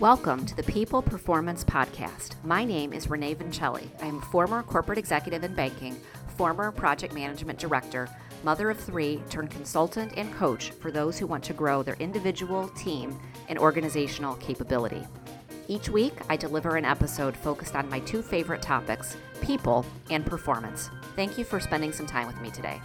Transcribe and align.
Welcome 0.00 0.44
to 0.44 0.54
the 0.54 0.62
People 0.62 1.00
Performance 1.00 1.64
Podcast. 1.64 2.34
My 2.44 2.66
name 2.66 2.92
is 2.92 3.08
Renee 3.08 3.34
Vincelli. 3.34 3.88
I 4.02 4.04
am 4.04 4.18
a 4.18 4.26
former 4.26 4.62
corporate 4.62 4.98
executive 4.98 5.42
in 5.42 5.54
banking, 5.54 5.96
former 6.36 6.70
project 6.70 7.14
management 7.14 7.58
director, 7.58 8.06
mother 8.44 8.68
of 8.68 8.78
three, 8.78 9.22
turned 9.30 9.50
consultant 9.50 10.12
and 10.18 10.30
coach 10.34 10.72
for 10.72 10.90
those 10.90 11.18
who 11.18 11.26
want 11.26 11.42
to 11.44 11.54
grow 11.54 11.82
their 11.82 11.94
individual, 11.94 12.68
team, 12.76 13.18
and 13.48 13.58
organizational 13.58 14.34
capability. 14.34 15.02
Each 15.66 15.88
week, 15.88 16.12
I 16.28 16.36
deliver 16.36 16.76
an 16.76 16.84
episode 16.84 17.34
focused 17.34 17.74
on 17.74 17.88
my 17.88 18.00
two 18.00 18.20
favorite 18.20 18.60
topics 18.60 19.16
people 19.40 19.86
and 20.10 20.26
performance. 20.26 20.90
Thank 21.14 21.38
you 21.38 21.44
for 21.44 21.58
spending 21.58 21.92
some 21.92 22.06
time 22.06 22.26
with 22.26 22.38
me 22.42 22.50
today. 22.50 22.82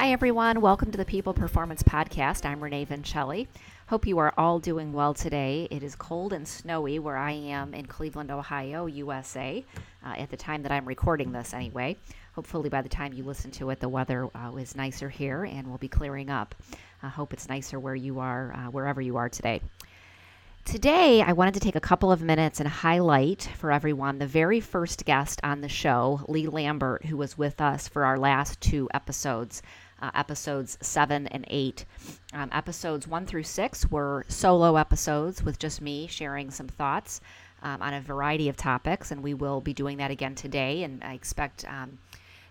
Hi, 0.00 0.12
everyone. 0.12 0.60
Welcome 0.60 0.92
to 0.92 0.96
the 0.96 1.04
People 1.04 1.34
Performance 1.34 1.82
Podcast. 1.82 2.46
I'm 2.46 2.62
Renee 2.62 2.86
Vincelli. 2.86 3.48
Hope 3.88 4.06
you 4.06 4.18
are 4.18 4.32
all 4.38 4.60
doing 4.60 4.92
well 4.92 5.12
today. 5.12 5.66
It 5.72 5.82
is 5.82 5.96
cold 5.96 6.32
and 6.32 6.46
snowy 6.46 7.00
where 7.00 7.16
I 7.16 7.32
am 7.32 7.74
in 7.74 7.84
Cleveland, 7.86 8.30
Ohio, 8.30 8.86
USA, 8.86 9.64
uh, 10.06 10.14
at 10.16 10.30
the 10.30 10.36
time 10.36 10.62
that 10.62 10.70
I'm 10.70 10.86
recording 10.86 11.32
this, 11.32 11.52
anyway. 11.52 11.96
Hopefully, 12.36 12.68
by 12.68 12.80
the 12.80 12.88
time 12.88 13.12
you 13.12 13.24
listen 13.24 13.50
to 13.50 13.70
it, 13.70 13.80
the 13.80 13.88
weather 13.88 14.28
uh, 14.36 14.54
is 14.54 14.76
nicer 14.76 15.08
here 15.08 15.42
and 15.44 15.66
will 15.66 15.78
be 15.78 15.88
clearing 15.88 16.30
up. 16.30 16.54
I 17.02 17.08
hope 17.08 17.32
it's 17.32 17.48
nicer 17.48 17.80
where 17.80 17.96
you 17.96 18.20
are, 18.20 18.54
uh, 18.54 18.70
wherever 18.70 19.00
you 19.00 19.16
are 19.16 19.28
today. 19.28 19.62
Today, 20.64 21.22
I 21.22 21.32
wanted 21.32 21.54
to 21.54 21.60
take 21.60 21.76
a 21.76 21.80
couple 21.80 22.12
of 22.12 22.20
minutes 22.20 22.60
and 22.60 22.68
highlight 22.68 23.50
for 23.56 23.72
everyone 23.72 24.18
the 24.18 24.26
very 24.26 24.60
first 24.60 25.06
guest 25.06 25.40
on 25.42 25.62
the 25.62 25.68
show, 25.68 26.20
Lee 26.28 26.46
Lambert, 26.46 27.06
who 27.06 27.16
was 27.16 27.38
with 27.38 27.60
us 27.60 27.88
for 27.88 28.04
our 28.04 28.18
last 28.18 28.60
two 28.60 28.88
episodes 28.92 29.62
uh, 30.00 30.10
episodes 30.14 30.78
seven 30.80 31.26
and 31.28 31.44
eight. 31.48 31.84
Um, 32.32 32.50
episodes 32.52 33.06
one 33.06 33.26
through 33.26 33.44
six 33.44 33.90
were 33.90 34.24
solo 34.28 34.76
episodes 34.76 35.42
with 35.42 35.58
just 35.58 35.80
me 35.80 36.06
sharing 36.06 36.50
some 36.50 36.68
thoughts 36.68 37.20
um, 37.62 37.82
on 37.82 37.94
a 37.94 38.00
variety 38.00 38.48
of 38.48 38.56
topics, 38.56 39.10
and 39.10 39.22
we 39.22 39.34
will 39.34 39.60
be 39.60 39.74
doing 39.74 39.98
that 39.98 40.10
again 40.10 40.34
today. 40.34 40.82
And 40.82 41.02
I 41.02 41.14
expect. 41.14 41.64
Um, 41.66 41.98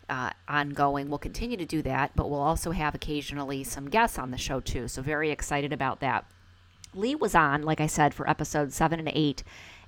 uh, 0.09 0.29
ongoing. 0.47 1.09
We'll 1.09 1.17
continue 1.17 1.57
to 1.57 1.65
do 1.65 1.81
that, 1.81 2.11
but 2.15 2.29
we'll 2.29 2.39
also 2.39 2.71
have 2.71 2.95
occasionally 2.95 3.65
some 3.65 3.89
guests 3.89 4.17
on 4.17 4.31
the 4.31 4.37
show 4.37 4.61
too. 4.61 4.87
So, 4.87 5.01
very 5.01 5.31
excited 5.31 5.73
about 5.73 5.99
that. 5.99 6.25
Lee 6.93 7.15
was 7.15 7.35
on, 7.35 7.63
like 7.63 7.81
I 7.81 7.87
said, 7.87 8.13
for 8.13 8.29
episodes 8.29 8.75
seven 8.75 8.99
and 8.99 9.11
eight, 9.13 9.43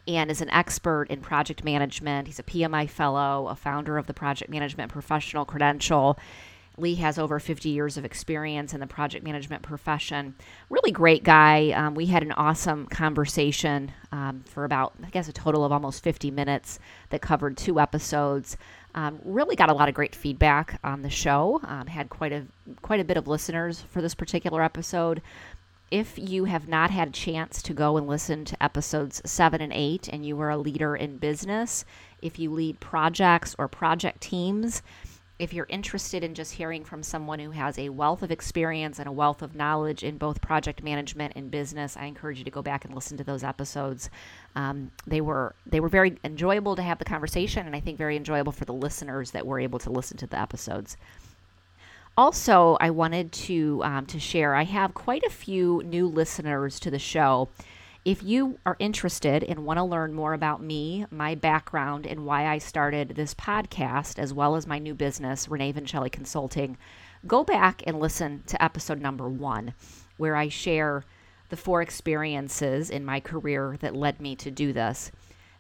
and 0.08 0.30
is 0.30 0.42
an 0.42 0.50
expert 0.50 1.04
in 1.04 1.22
project 1.22 1.64
management. 1.64 2.28
He's 2.28 2.40
a 2.40 2.44
PMI 2.44 2.90
fellow, 2.90 3.48
a 3.48 3.56
founder 3.56 3.98
of 3.98 4.08
the 4.08 4.14
Project 4.14 4.50
Management 4.50 4.92
Professional 4.92 5.46
Credential, 5.46 6.18
Lee 6.80 6.96
has 6.96 7.20
over 7.20 7.40
50 7.40 7.70
years 7.70 7.98
of 7.98 8.06
experience 8.06 8.74
in 8.74 8.80
the 8.80 8.88
project 8.88 9.24
management 9.24 9.64
profession. 9.64 10.36
Really 10.70 10.92
great 10.92 11.24
guy. 11.24 11.72
Um, 11.72 11.96
we 11.96 12.08
had 12.08 12.24
an 12.24 12.32
awesome 12.34 12.86
conversation 12.88 13.92
um, 14.12 14.44
for 14.48 14.66
about, 14.66 14.94
I 15.04 15.10
guess, 15.10 15.28
a 15.28 15.34
total 15.34 15.64
of 15.64 15.72
almost 15.72 16.04
50 16.04 16.32
minutes 16.32 16.80
that 17.10 17.22
covered 17.22 17.58
two 17.58 17.80
episodes. 17.80 18.58
Um, 18.96 19.20
really 19.24 19.56
got 19.56 19.70
a 19.70 19.74
lot 19.74 19.90
of 19.90 19.96
great 19.96 20.16
feedback 20.16 20.80
on 20.84 21.02
the 21.02 21.10
show. 21.10 21.62
Um, 21.64 21.88
had 21.88 22.10
quite 22.10 22.32
a 22.32 22.46
quite 22.82 23.00
a 23.00 23.04
bit 23.04 23.18
of 23.18 23.28
listeners 23.28 23.82
for 23.82 24.02
this 24.02 24.16
particular 24.16 24.64
episode. 24.64 25.22
If 25.92 26.20
you 26.20 26.46
have 26.46 26.68
not 26.68 26.92
had 26.92 27.08
a 27.10 27.12
chance 27.12 27.64
to 27.64 27.74
go 27.74 27.98
and 27.98 28.08
listen 28.08 28.46
to 28.46 28.64
episodes 28.64 29.22
seven 29.26 29.62
and 29.62 29.74
eight, 29.74 30.08
and 30.08 30.26
you 30.26 30.40
are 30.40 30.52
a 30.52 30.58
leader 30.58 30.96
in 30.96 31.18
business, 31.18 31.84
if 32.22 32.38
you 32.38 32.52
lead 32.52 32.80
projects 32.80 33.56
or 33.58 33.68
project 33.68 34.22
teams, 34.22 34.84
if 35.40 35.54
you're 35.54 35.68
interested 35.70 36.22
in 36.22 36.34
just 36.36 36.54
hearing 36.54 36.84
from 36.84 37.02
someone 37.02 37.40
who 37.40 37.52
has 37.52 37.80
a 37.80 37.88
wealth 37.88 38.22
of 38.22 38.30
experience 38.30 39.00
and 39.00 39.08
a 39.08 39.12
wealth 39.12 39.42
of 39.42 39.56
knowledge 39.56 40.04
in 40.04 40.18
both 40.18 40.42
project 40.42 40.84
management 40.84 41.32
and 41.38 41.50
business, 41.50 41.96
I 41.96 42.06
encourage 42.06 42.38
you 42.38 42.44
to 42.44 42.52
go 42.52 42.62
back 42.62 42.84
and 42.84 42.94
listen 42.94 43.18
to 43.18 43.24
those 43.24 43.42
episodes. 43.42 44.10
Um, 44.56 44.92
they 45.08 45.22
were 45.22 45.56
they 45.66 45.80
were 45.80 45.88
very 45.88 46.18
enjoyable 46.26 46.76
to 46.76 46.82
have 46.82 47.00
the 47.00 47.06
conversation, 47.06 47.66
and 47.66 47.76
I 47.76 47.80
think 47.80 47.98
very 47.98 48.18
enjoyable 48.18 48.52
for 48.52 48.66
the 48.66 48.74
listeners 48.74 49.32
that 49.32 49.48
were 49.48 49.62
able 49.62 49.80
to 49.80 49.90
listen 49.90 50.18
to 50.18 50.28
the 50.28 50.38
episodes. 50.38 50.98
Also, 52.18 52.76
I 52.82 52.90
wanted 52.90 53.32
to 53.32 53.82
um, 53.86 54.06
to 54.08 54.20
share. 54.20 54.56
I 54.56 54.66
have 54.66 54.94
quite 54.94 55.24
a 55.24 55.30
few 55.30 55.82
new 55.86 56.06
listeners 56.06 56.82
to 56.82 56.92
the 56.92 57.00
show. 57.00 57.48
If 58.06 58.24
you 58.24 58.60
are 58.66 58.78
interested 58.80 59.44
and 59.44 59.66
want 59.66 59.78
to 59.78 59.84
learn 59.84 60.14
more 60.14 60.34
about 60.34 60.64
me, 60.64 61.06
my 61.12 61.36
background, 61.36 62.08
and 62.08 62.26
why 62.26 62.48
I 62.48 62.58
started 62.58 63.10
this 63.10 63.34
podcast, 63.34 64.18
as 64.18 64.34
well 64.34 64.56
as 64.56 64.66
my 64.66 64.80
new 64.80 64.94
business, 64.94 65.50
Renee 65.50 65.74
Vincelli 65.74 66.10
Consulting, 66.10 66.78
go 67.28 67.44
back 67.44 67.84
and 67.86 68.00
listen 68.00 68.44
to 68.48 68.64
episode 68.64 69.02
number 69.02 69.28
one, 69.28 69.74
where 70.16 70.38
I 70.38 70.48
share 70.48 71.04
the 71.50 71.58
four 71.58 71.82
experiences 71.82 72.90
in 72.90 73.04
my 73.04 73.20
career 73.20 73.76
that 73.82 73.96
led 73.96 74.22
me 74.22 74.34
to 74.38 74.50
do 74.50 74.72
this. 74.72 75.12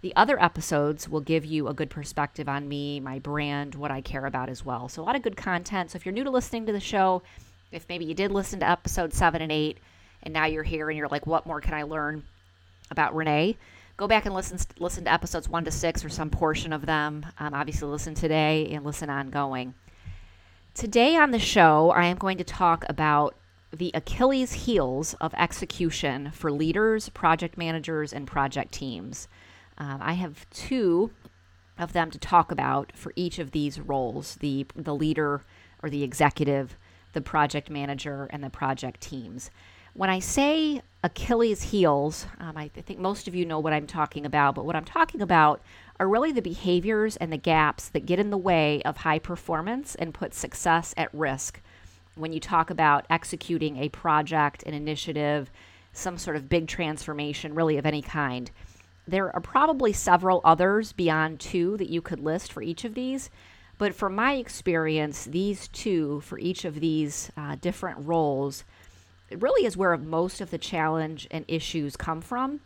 The 0.02 0.16
other 0.16 0.42
episodes 0.42 1.10
will 1.10 1.20
give 1.20 1.44
you 1.44 1.68
a 1.68 1.74
good 1.74 1.90
perspective 1.90 2.48
on 2.48 2.70
me, 2.70 3.02
my 3.02 3.20
brand, 3.20 3.76
what 3.76 3.92
I 3.92 4.00
care 4.00 4.26
about 4.26 4.48
as 4.48 4.64
well. 4.64 4.88
So, 4.88 5.02
a 5.02 5.04
lot 5.04 5.18
of 5.18 5.24
good 5.24 5.36
content. 5.36 5.92
So, 5.92 5.98
if 5.98 6.06
you're 6.06 6.14
new 6.14 6.24
to 6.24 6.30
listening 6.30 6.66
to 6.68 6.72
the 6.72 6.80
show, 6.80 7.22
if 7.74 7.86
maybe 7.90 8.06
you 8.06 8.14
did 8.14 8.32
listen 8.32 8.62
to 8.62 8.70
episode 8.70 9.14
seven 9.14 9.42
and 9.42 9.52
eight, 9.52 9.80
and 10.24 10.34
now 10.34 10.46
you're 10.46 10.64
here 10.64 10.90
and 10.90 10.98
you're 10.98 11.08
like, 11.08 11.28
what 11.28 11.46
more 11.46 11.62
can 11.62 11.74
I 11.74 11.84
learn 11.84 12.24
about 12.92 13.16
Renee? 13.16 13.58
Go 13.98 14.08
back 14.08 14.26
and 14.26 14.34
listen 14.34 14.58
listen 14.80 15.04
to 15.04 15.12
episodes 15.12 15.50
one 15.50 15.66
to 15.66 15.72
six 15.72 16.06
or 16.06 16.10
some 16.10 16.30
portion 16.30 16.72
of 16.72 16.86
them. 16.86 17.26
Um, 17.38 17.54
obviously, 17.54 17.90
listen 17.90 18.14
today 18.14 18.70
and 18.72 18.86
listen 18.86 19.10
ongoing. 19.10 19.74
Today 20.74 21.18
on 21.18 21.32
the 21.32 21.40
show, 21.40 21.92
I 21.92 22.06
am 22.06 22.18
going 22.18 22.38
to 22.38 22.44
talk 22.44 22.86
about 22.88 23.36
the 23.72 23.92
Achilles 23.94 24.54
heels 24.54 25.14
of 25.16 25.34
execution 25.36 26.32
for 26.32 26.52
leaders, 26.52 27.10
project 27.10 27.58
managers, 27.58 28.14
and 28.14 28.26
project 28.26 28.72
teams. 28.72 29.28
Um, 29.78 30.00
I 30.02 30.14
have 30.14 30.50
two 30.50 31.12
of 31.78 31.94
them 31.94 32.12
to 32.12 32.18
talk 32.20 32.52
about 32.52 32.92
for 32.96 33.14
each 33.16 33.40
of 33.40 33.52
these 33.52 33.80
roles 33.80 34.36
the, 34.36 34.66
the 34.76 34.96
leader 34.96 35.42
or 35.82 35.90
the 35.90 36.04
executive, 36.04 36.78
the 37.14 37.22
project 37.22 37.70
manager, 37.70 38.28
and 38.32 38.44
the 38.44 38.50
project 38.50 39.02
teams. 39.02 39.50
When 40.00 40.10
I 40.10 40.20
say 40.20 40.82
Achilles 41.04 41.62
heels, 41.62 42.26
um, 42.40 42.56
I, 42.56 42.70
th- 42.70 42.86
think 42.86 43.02
most 43.02 43.28
of 43.28 43.36
you 43.36 43.46
know 43.46 43.60
what 43.60 43.74
I'm 43.74 43.86
talking 43.86 44.26
about, 44.26 44.56
but 44.56 44.64
what 44.64 44.78
I'm 44.78 44.86
talking 44.86 45.22
about 45.22 45.62
are 46.00 46.08
really 46.08 46.32
the 46.32 46.42
behaviors 46.42 47.18
and 47.18 47.34
the 47.34 47.38
gaps 47.38 47.90
that 47.90 48.06
get 48.06 48.18
in 48.18 48.30
the 48.30 48.38
way 48.38 48.82
of 48.84 48.96
high 48.96 49.20
performance 49.20 49.96
and 49.96 50.14
put 50.14 50.34
success 50.34 50.94
at 50.96 51.14
risk 51.14 51.60
when 52.16 52.32
you 52.32 52.40
talk 52.40 52.70
about 52.70 53.08
executing 53.10 53.76
a 53.76 53.90
project, 53.90 54.64
an 54.64 54.74
initiative, 54.74 55.52
some 55.92 56.18
sort 56.18 56.38
of 56.38 56.48
big 56.48 56.70
transformation, 56.70 57.54
really 57.54 57.78
of 57.78 57.86
any 57.86 58.02
kind. 58.02 58.52
There 59.06 59.36
are 59.36 59.42
probably 59.42 59.92
several 59.92 60.40
others 60.46 60.94
beyond 60.94 61.42
two 61.42 61.76
that 61.76 61.90
you 61.90 62.02
could 62.02 62.22
list 62.22 62.54
for 62.54 62.62
each 62.62 62.86
of 62.86 62.94
these, 62.94 63.30
but 63.78 63.94
from 63.94 64.16
my 64.16 64.36
experience, 64.36 65.26
these 65.26 65.68
two 65.68 66.22
for 66.22 66.40
each 66.40 66.64
of 66.64 66.80
these 66.80 67.34
uh, 67.36 67.58
different 67.60 68.08
roles 68.08 68.64
it 69.30 69.42
really 69.42 69.66
is 69.66 69.78
where 69.78 69.96
most 69.98 70.42
of 70.42 70.52
the 70.52 70.58
challenge 70.58 71.28
and 71.32 71.46
issues 71.48 71.96
come 71.96 72.22
from, 72.22 72.62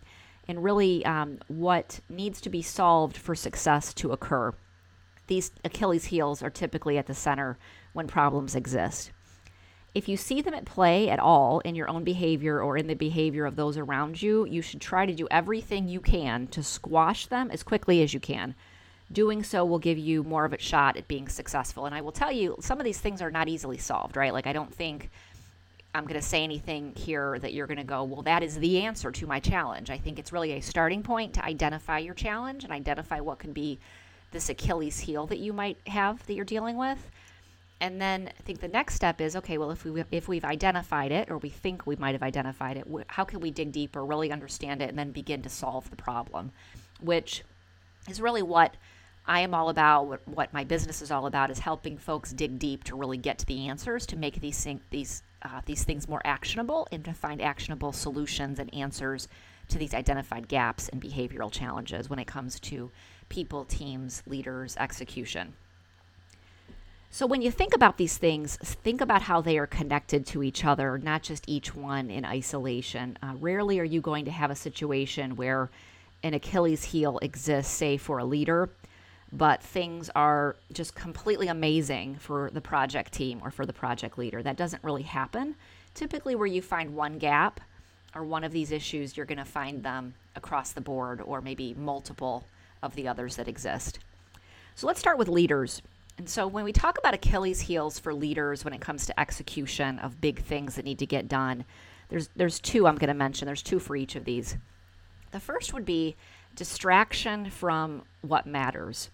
and 0.48 0.64
really 0.64 1.06
um, 1.06 1.40
what 1.48 2.00
needs 2.10 2.42
to 2.42 2.50
be 2.50 2.62
solved 2.62 3.18
for 3.18 3.36
success 3.36 3.94
to 3.96 4.12
occur. 4.12 4.54
These 5.28 5.52
Achilles 5.64 6.06
heels 6.06 6.44
are 6.44 6.50
typically 6.50 6.98
at 6.98 7.08
the 7.08 7.14
center 7.14 7.58
when 7.94 8.08
problems 8.08 8.56
exist. 8.56 9.12
If 9.96 10.10
you 10.10 10.18
see 10.18 10.42
them 10.42 10.56
at 10.56 10.66
play 10.66 11.10
at 11.10 11.20
all 11.20 11.60
in 11.60 11.76
your 11.76 11.88
own 11.88 12.04
behavior 12.04 12.62
or 12.62 12.78
in 12.78 12.88
the 12.88 12.96
behavior 12.96 13.46
of 13.46 13.56
those 13.56 13.78
around 13.78 14.22
you, 14.22 14.46
you 14.46 14.62
should 14.62 14.82
try 14.82 15.06
to 15.06 15.14
do 15.14 15.28
everything 15.30 15.88
you 15.88 16.02
can 16.02 16.48
to 16.48 16.64
squash 16.64 17.28
them 17.28 17.52
as 17.52 17.62
quickly 17.62 18.02
as 18.02 18.14
you 18.14 18.20
can. 18.20 18.56
Doing 19.12 19.44
so 19.44 19.64
will 19.64 19.80
give 19.80 20.00
you 20.00 20.24
more 20.24 20.46
of 20.46 20.54
a 20.54 20.58
shot 20.58 20.98
at 20.98 21.08
being 21.08 21.30
successful. 21.30 21.86
And 21.86 21.94
I 21.94 22.02
will 22.02 22.12
tell 22.12 22.32
you, 22.32 22.58
some 22.60 22.80
of 22.80 22.86
these 22.86 23.00
things 23.00 23.22
are 23.22 23.30
not 23.30 23.48
easily 23.48 23.78
solved, 23.78 24.18
right? 24.18 24.34
Like, 24.34 24.48
I 24.48 24.54
don't 24.54 24.74
think 24.74 25.12
I'm 25.96 26.06
going 26.06 26.20
to 26.20 26.26
say 26.26 26.44
anything 26.44 26.94
here 26.96 27.38
that 27.40 27.54
you're 27.54 27.68
going 27.68 27.78
to 27.78 27.84
go, 27.84 28.04
well, 28.04 28.24
that 28.24 28.42
is 28.42 28.58
the 28.58 28.82
answer 28.82 29.12
to 29.12 29.28
my 29.28 29.40
challenge. 29.40 29.92
I 29.92 29.98
think 29.98 30.18
it's 30.18 30.34
really 30.34 30.54
a 30.54 30.62
starting 30.62 31.04
point 31.04 31.34
to 31.36 31.46
identify 31.46 32.00
your 32.00 32.16
challenge 32.16 32.64
and 32.64 32.74
identify 32.74 33.20
what 33.20 33.38
can 33.38 33.54
be 33.54 33.80
this 34.32 34.50
Achilles 34.50 35.00
heel 35.00 35.28
that 35.28 35.38
you 35.38 35.54
might 35.54 35.78
have 35.88 36.26
that 36.26 36.34
you're 36.34 36.46
dealing 36.46 36.78
with. 36.78 37.12
And 37.80 38.02
then 38.02 38.30
I 38.30 38.42
think 38.44 38.60
the 38.60 38.68
next 38.68 38.96
step 38.96 39.22
is 39.22 39.36
okay, 39.36 39.58
well, 39.58 39.70
if, 39.70 39.86
we, 39.86 40.04
if 40.10 40.28
we've 40.28 40.46
identified 40.46 41.12
it 41.12 41.30
or 41.30 41.38
we 41.38 41.50
think 41.50 41.86
we 41.86 41.96
might 41.98 42.14
have 42.14 42.24
identified 42.24 42.78
it, 42.78 42.88
how 43.08 43.24
can 43.26 43.40
we 43.40 43.52
dig 43.52 43.72
deeper, 43.72 44.04
really 44.04 44.32
understand 44.32 44.82
it, 44.82 44.90
and 44.90 44.98
then 44.98 45.12
begin 45.12 45.42
to 45.44 45.50
solve 45.50 45.90
the 45.90 45.96
problem? 45.96 46.52
Which 47.02 47.44
is 48.10 48.22
really 48.22 48.42
what 48.42 48.76
I 49.26 49.42
am 49.42 49.54
all 49.54 49.70
about, 49.70 50.28
what, 50.28 50.54
my 50.54 50.64
business 50.64 51.02
is 51.02 51.12
all 51.12 51.26
about, 51.26 51.52
is 51.52 51.60
helping 51.60 51.98
folks 51.98 52.32
dig 52.34 52.58
deep 52.58 52.84
to 52.86 52.96
really 52.96 53.18
get 53.18 53.38
to 53.40 53.46
the 53.46 53.68
answers 53.68 54.06
to 54.08 54.16
make 54.16 54.40
these, 54.40 54.66
these 54.90 55.24
uh, 55.44 55.62
these 55.66 55.84
things 55.84 56.08
more 56.08 56.22
actionable 56.26 56.88
and 56.92 57.04
to 57.06 57.14
find 57.14 57.42
actionable 57.42 57.92
solutions 57.92 58.60
and 58.60 58.74
answers 58.74 59.28
to 59.70 59.78
these 59.78 59.94
identified 59.94 60.48
gaps 60.48 60.90
and 60.90 61.02
behavioral 61.02 61.52
challenges 61.52 62.10
when 62.10 62.20
it 62.20 62.28
comes 62.28 62.60
to 62.60 62.92
people, 63.30 63.66
teams, 63.66 64.24
leaders, 64.28 64.76
execution. 64.78 65.54
So, 67.10 67.28
when 67.28 67.44
you 67.44 67.52
think 67.52 67.76
about 67.76 67.98
these 67.98 68.18
things, 68.18 68.58
think 68.58 69.00
about 69.00 69.22
how 69.22 69.40
they 69.40 69.60
are 69.60 69.68
connected 69.68 70.26
to 70.28 70.42
each 70.42 70.66
other, 70.66 70.98
not 70.98 71.22
just 71.22 71.48
each 71.48 71.76
one 71.76 72.10
in 72.10 72.26
isolation. 72.26 73.18
Uh, 73.22 73.36
rarely 73.40 73.80
are 73.80 73.84
you 73.84 74.02
going 74.02 74.26
to 74.26 74.32
have 74.32 74.50
a 74.50 74.56
situation 74.56 75.36
where 75.36 75.70
an 76.24 76.34
Achilles 76.34 76.86
heel 76.86 77.20
exists, 77.22 77.72
say, 77.72 77.98
for 77.98 78.18
a 78.18 78.26
leader, 78.26 78.70
but 79.34 79.64
things 79.64 80.12
are 80.16 80.56
just 80.72 80.94
completely 80.94 81.48
amazing 81.48 82.16
for 82.18 82.52
the 82.54 82.62
project 82.62 83.12
team 83.12 83.42
or 83.44 83.50
for 83.50 83.66
the 83.66 83.74
project 83.74 84.18
leader. 84.18 84.44
That 84.44 84.58
doesn't 84.58 84.84
really 84.84 85.02
happen. 85.02 85.56
Typically, 85.96 86.36
where 86.36 86.48
you 86.48 86.62
find 86.62 86.96
one 86.96 87.18
gap 87.18 87.60
or 88.14 88.24
one 88.24 88.44
of 88.44 88.52
these 88.52 88.72
issues, 88.72 89.18
you're 89.18 89.26
going 89.26 89.40
to 89.40 89.46
find 89.46 89.82
them 89.82 90.14
across 90.36 90.72
the 90.72 90.82
board 90.82 91.20
or 91.20 91.42
maybe 91.42 91.74
multiple 91.74 92.46
of 92.84 92.94
the 92.94 93.08
others 93.08 93.36
that 93.38 93.48
exist. 93.48 93.98
So, 94.76 94.86
let's 94.86 95.00
start 95.00 95.18
with 95.18 95.28
leaders. 95.28 95.82
And 96.20 96.30
so 96.30 96.46
when 96.46 96.64
we 96.64 96.72
talk 96.72 97.00
about 97.00 97.16
Achilles 97.16 97.62
heels 97.62 97.98
for 97.98 98.14
leaders 98.14 98.64
when 98.64 98.74
it 98.74 98.82
comes 98.82 99.08
to 99.08 99.20
execution 99.20 99.98
of 99.98 100.22
big 100.22 100.44
things 100.44 100.76
that 100.76 100.86
need 100.86 101.00
to 101.00 101.08
get 101.08 101.28
done, 101.28 101.66
there's 102.10 102.30
there's 102.36 102.60
two 102.60 102.86
I'm 102.86 102.98
going 102.98 103.08
to 103.08 103.16
mention. 103.16 103.48
There's 103.48 103.64
two 103.64 103.80
for 103.80 103.96
each 103.96 104.16
of 104.16 104.26
these. 104.26 104.58
The 105.32 105.40
first 105.40 105.74
would 105.74 105.86
be 105.86 106.16
distraction 106.56 107.50
from 107.50 108.04
what 108.22 108.46
matters. 108.46 109.10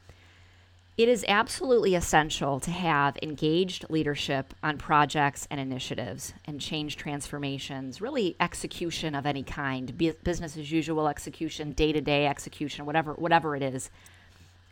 It 0.99 1.07
is 1.07 1.23
absolutely 1.29 1.95
essential 1.95 2.59
to 2.59 2.71
have 2.71 3.17
engaged 3.23 3.89
leadership 3.89 4.53
on 4.61 4.77
projects 4.77 5.47
and 5.49 5.57
initiatives 5.57 6.33
and 6.43 6.59
change 6.59 6.97
transformations, 6.97 8.01
really 8.01 8.35
execution 8.41 9.15
of 9.15 9.25
any 9.25 9.41
kind, 9.41 9.97
business 9.97 10.57
as 10.57 10.73
usual 10.73 11.07
execution, 11.07 11.71
day-to-day 11.71 12.27
execution, 12.27 12.85
whatever 12.85 13.13
whatever 13.13 13.55
it 13.55 13.63
is 13.63 13.89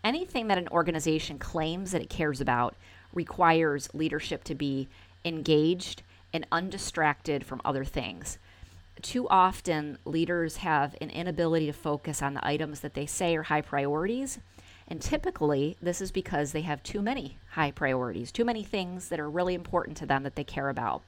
anything 0.04 0.50
that 0.50 0.58
an 0.58 0.68
organization 0.68 1.40
claims 1.40 1.94
that 1.94 2.02
it 2.02 2.10
cares 2.10 2.42
about 2.42 2.76
requires 3.14 3.90
leadership 3.94 4.44
to 4.44 4.54
be 4.54 4.90
engaged 5.24 6.02
and 6.34 6.46
undistracted 6.52 7.46
from 7.46 7.62
other 7.64 7.86
things. 7.86 8.38
Too 9.02 9.30
often, 9.30 9.98
leaders 10.04 10.58
have 10.58 10.94
an 11.00 11.10
inability 11.10 11.68
to 11.68 11.74
focus 11.74 12.22
on 12.22 12.34
the 12.34 12.46
items 12.46 12.82
that 12.82 12.96
they 12.96 13.06
say 13.06 13.34
are 13.38 13.44
high 13.44 13.62
priorities. 13.62 14.40
And 14.88 15.02
typically, 15.02 15.76
this 15.82 16.02
is 16.02 16.12
because 16.12 16.52
they 16.52 16.62
have 16.62 16.82
too 16.82 17.02
many 17.02 17.38
high 17.52 17.72
priorities, 17.72 18.32
too 18.32 18.46
many 18.46 18.64
things 18.64 19.10
that 19.10 19.20
are 19.20 19.30
really 19.30 19.54
important 19.54 19.98
to 19.98 20.06
them 20.06 20.24
that 20.24 20.36
they 20.36 20.44
care 20.44 20.70
about. 20.70 21.02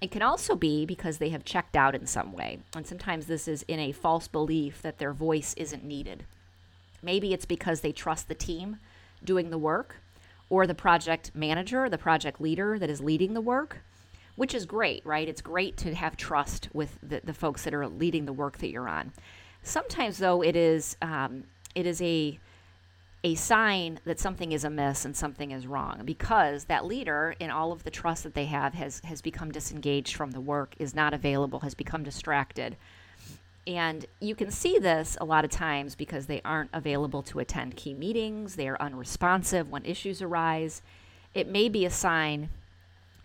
It 0.00 0.10
can 0.10 0.22
also 0.22 0.54
be 0.54 0.84
because 0.86 1.18
they 1.18 1.30
have 1.30 1.44
checked 1.44 1.76
out 1.76 1.94
in 1.94 2.06
some 2.06 2.32
way. 2.32 2.58
And 2.74 2.86
sometimes 2.86 3.26
this 3.26 3.48
is 3.48 3.64
in 3.68 3.80
a 3.80 3.92
false 3.92 4.28
belief 4.28 4.82
that 4.82 4.98
their 4.98 5.12
voice 5.12 5.54
isn't 5.56 5.84
needed. 5.84 6.24
Maybe 7.02 7.32
it's 7.32 7.44
because 7.44 7.80
they 7.80 7.92
trust 7.92 8.28
the 8.28 8.34
team 8.34 8.78
doing 9.24 9.50
the 9.50 9.58
work 9.58 9.96
or 10.50 10.66
the 10.66 10.74
project 10.74 11.32
manager, 11.34 11.88
the 11.88 11.98
project 11.98 12.40
leader 12.40 12.78
that 12.78 12.90
is 12.90 13.00
leading 13.00 13.34
the 13.34 13.40
work, 13.40 13.80
which 14.36 14.54
is 14.54 14.66
great, 14.66 15.04
right? 15.04 15.28
It's 15.28 15.42
great 15.42 15.76
to 15.78 15.94
have 15.94 16.16
trust 16.16 16.68
with 16.72 16.98
the, 17.02 17.20
the 17.22 17.34
folks 17.34 17.64
that 17.64 17.74
are 17.74 17.86
leading 17.86 18.24
the 18.24 18.32
work 18.32 18.58
that 18.58 18.70
you're 18.70 18.88
on. 18.88 19.12
Sometimes, 19.62 20.18
though, 20.18 20.42
it 20.42 20.56
is 20.56 20.96
um, 21.02 21.44
it 21.74 21.86
is 21.86 22.00
a 22.00 22.38
a 23.24 23.34
sign 23.34 23.98
that 24.04 24.20
something 24.20 24.52
is 24.52 24.64
amiss 24.64 25.04
and 25.04 25.16
something 25.16 25.50
is 25.50 25.66
wrong 25.66 26.02
because 26.04 26.64
that 26.64 26.86
leader 26.86 27.34
in 27.40 27.50
all 27.50 27.72
of 27.72 27.82
the 27.82 27.90
trust 27.90 28.22
that 28.22 28.34
they 28.34 28.46
have 28.46 28.74
has 28.74 29.00
has 29.04 29.20
become 29.20 29.50
disengaged 29.50 30.14
from 30.14 30.30
the 30.30 30.40
work 30.40 30.74
is 30.78 30.94
not 30.94 31.12
available 31.12 31.60
has 31.60 31.74
become 31.74 32.04
distracted 32.04 32.76
and 33.68 34.06
you 34.18 34.34
can 34.34 34.50
see 34.50 34.78
this 34.78 35.18
a 35.20 35.26
lot 35.26 35.44
of 35.44 35.50
times 35.50 35.94
because 35.94 36.24
they 36.24 36.40
aren't 36.42 36.70
available 36.72 37.22
to 37.24 37.38
attend 37.38 37.76
key 37.76 37.92
meetings, 37.92 38.56
they 38.56 38.66
are 38.66 38.80
unresponsive 38.80 39.70
when 39.70 39.84
issues 39.84 40.22
arise. 40.22 40.80
It 41.34 41.48
may 41.48 41.68
be 41.68 41.84
a 41.84 41.90
sign 41.90 42.48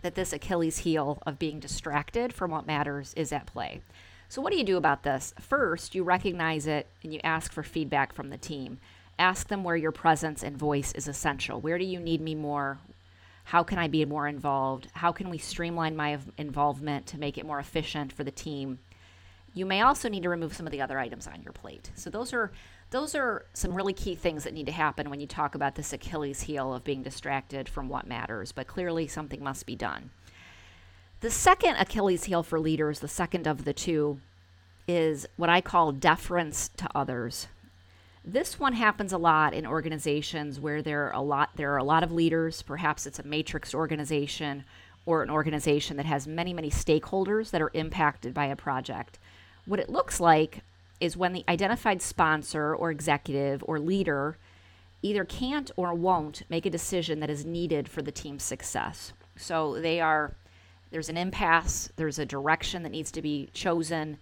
that 0.02 0.16
this 0.16 0.34
Achilles 0.34 0.78
heel 0.78 1.18
of 1.24 1.38
being 1.38 1.60
distracted 1.60 2.34
from 2.34 2.50
what 2.50 2.66
matters 2.66 3.14
is 3.16 3.32
at 3.32 3.46
play. 3.46 3.80
So, 4.28 4.42
what 4.42 4.52
do 4.52 4.58
you 4.58 4.64
do 4.64 4.76
about 4.76 5.02
this? 5.02 5.32
First, 5.40 5.94
you 5.94 6.04
recognize 6.04 6.66
it 6.66 6.88
and 7.02 7.14
you 7.14 7.20
ask 7.24 7.50
for 7.50 7.62
feedback 7.62 8.12
from 8.12 8.28
the 8.28 8.36
team. 8.36 8.78
Ask 9.18 9.48
them 9.48 9.64
where 9.64 9.76
your 9.76 9.92
presence 9.92 10.42
and 10.42 10.56
voice 10.56 10.92
is 10.92 11.08
essential. 11.08 11.60
Where 11.60 11.78
do 11.78 11.84
you 11.84 12.00
need 12.00 12.20
me 12.20 12.34
more? 12.34 12.78
How 13.44 13.62
can 13.62 13.78
I 13.78 13.88
be 13.88 14.04
more 14.04 14.26
involved? 14.26 14.88
How 14.94 15.12
can 15.12 15.28
we 15.28 15.38
streamline 15.38 15.94
my 15.94 16.18
involvement 16.38 17.06
to 17.08 17.18
make 17.18 17.38
it 17.38 17.46
more 17.46 17.58
efficient 17.58 18.12
for 18.12 18.24
the 18.24 18.30
team? 18.30 18.78
You 19.52 19.66
may 19.66 19.82
also 19.82 20.08
need 20.08 20.24
to 20.24 20.28
remove 20.28 20.54
some 20.54 20.66
of 20.66 20.72
the 20.72 20.80
other 20.80 20.98
items 20.98 21.26
on 21.28 21.42
your 21.42 21.52
plate. 21.52 21.90
So 21.94 22.10
those 22.10 22.32
are 22.32 22.50
those 22.90 23.14
are 23.14 23.46
some 23.54 23.74
really 23.74 23.92
key 23.92 24.14
things 24.14 24.44
that 24.44 24.54
need 24.54 24.66
to 24.66 24.72
happen 24.72 25.10
when 25.10 25.20
you 25.20 25.26
talk 25.26 25.54
about 25.54 25.74
this 25.74 25.92
Achilles 25.92 26.42
heel 26.42 26.72
of 26.72 26.84
being 26.84 27.02
distracted 27.02 27.68
from 27.68 27.88
what 27.88 28.06
matters, 28.06 28.52
but 28.52 28.66
clearly 28.66 29.06
something 29.06 29.42
must 29.42 29.66
be 29.66 29.76
done. 29.76 30.10
The 31.20 31.30
second 31.30 31.76
Achilles 31.76 32.24
heel 32.24 32.42
for 32.42 32.60
leaders, 32.60 33.00
the 33.00 33.08
second 33.08 33.46
of 33.46 33.64
the 33.64 33.72
two, 33.72 34.20
is 34.86 35.26
what 35.36 35.48
I 35.48 35.60
call 35.60 35.92
deference 35.92 36.68
to 36.76 36.88
others. 36.94 37.48
This 38.24 38.58
one 38.58 38.72
happens 38.72 39.12
a 39.12 39.18
lot 39.18 39.52
in 39.52 39.66
organizations 39.66 40.58
where 40.58 40.80
there 40.80 41.08
are 41.08 41.12
a 41.12 41.20
lot 41.20 41.50
there 41.56 41.74
are 41.74 41.78
a 41.78 41.84
lot 41.84 42.02
of 42.02 42.10
leaders, 42.10 42.62
perhaps 42.62 43.06
it's 43.06 43.18
a 43.18 43.26
matrix 43.26 43.74
organization 43.74 44.64
or 45.04 45.22
an 45.22 45.28
organization 45.28 45.98
that 45.98 46.06
has 46.06 46.26
many 46.26 46.54
many 46.54 46.70
stakeholders 46.70 47.50
that 47.50 47.60
are 47.60 47.70
impacted 47.74 48.32
by 48.32 48.46
a 48.46 48.56
project. 48.56 49.18
What 49.66 49.78
it 49.78 49.90
looks 49.90 50.20
like 50.20 50.62
is 51.00 51.18
when 51.18 51.34
the 51.34 51.44
identified 51.48 52.00
sponsor 52.00 52.74
or 52.74 52.90
executive 52.90 53.62
or 53.66 53.78
leader 53.78 54.38
either 55.02 55.26
can't 55.26 55.70
or 55.76 55.92
won't 55.92 56.44
make 56.48 56.64
a 56.64 56.70
decision 56.70 57.20
that 57.20 57.28
is 57.28 57.44
needed 57.44 57.90
for 57.90 58.00
the 58.00 58.10
team's 58.10 58.42
success. 58.42 59.12
So 59.36 59.78
they 59.80 60.00
are 60.00 60.34
there's 60.90 61.10
an 61.10 61.18
impasse, 61.18 61.92
there's 61.96 62.18
a 62.18 62.24
direction 62.24 62.84
that 62.84 62.92
needs 62.92 63.10
to 63.10 63.20
be 63.20 63.50
chosen, 63.52 64.16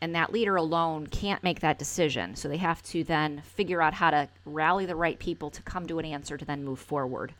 and 0.00 0.14
that 0.14 0.32
leader 0.32 0.56
alone 0.56 1.06
can't 1.06 1.42
make 1.42 1.60
that 1.60 1.78
decision. 1.78 2.34
So 2.34 2.48
they 2.48 2.58
have 2.58 2.82
to 2.84 3.04
then 3.04 3.42
figure 3.44 3.80
out 3.80 3.94
how 3.94 4.10
to 4.10 4.28
rally 4.44 4.86
the 4.86 4.96
right 4.96 5.18
people 5.18 5.50
to 5.50 5.62
come 5.62 5.86
to 5.86 5.98
an 5.98 6.04
answer 6.04 6.36
to 6.36 6.44
then 6.44 6.64
move 6.64 6.78
forward. 6.78 7.34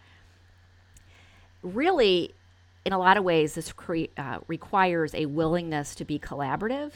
Really, 1.62 2.34
in 2.84 2.92
a 2.92 2.98
lot 2.98 3.16
of 3.16 3.24
ways, 3.24 3.54
this 3.54 3.72
cre- 3.72 4.12
uh, 4.16 4.38
requires 4.46 5.14
a 5.14 5.26
willingness 5.26 5.94
to 5.96 6.04
be 6.04 6.18
collaborative 6.18 6.92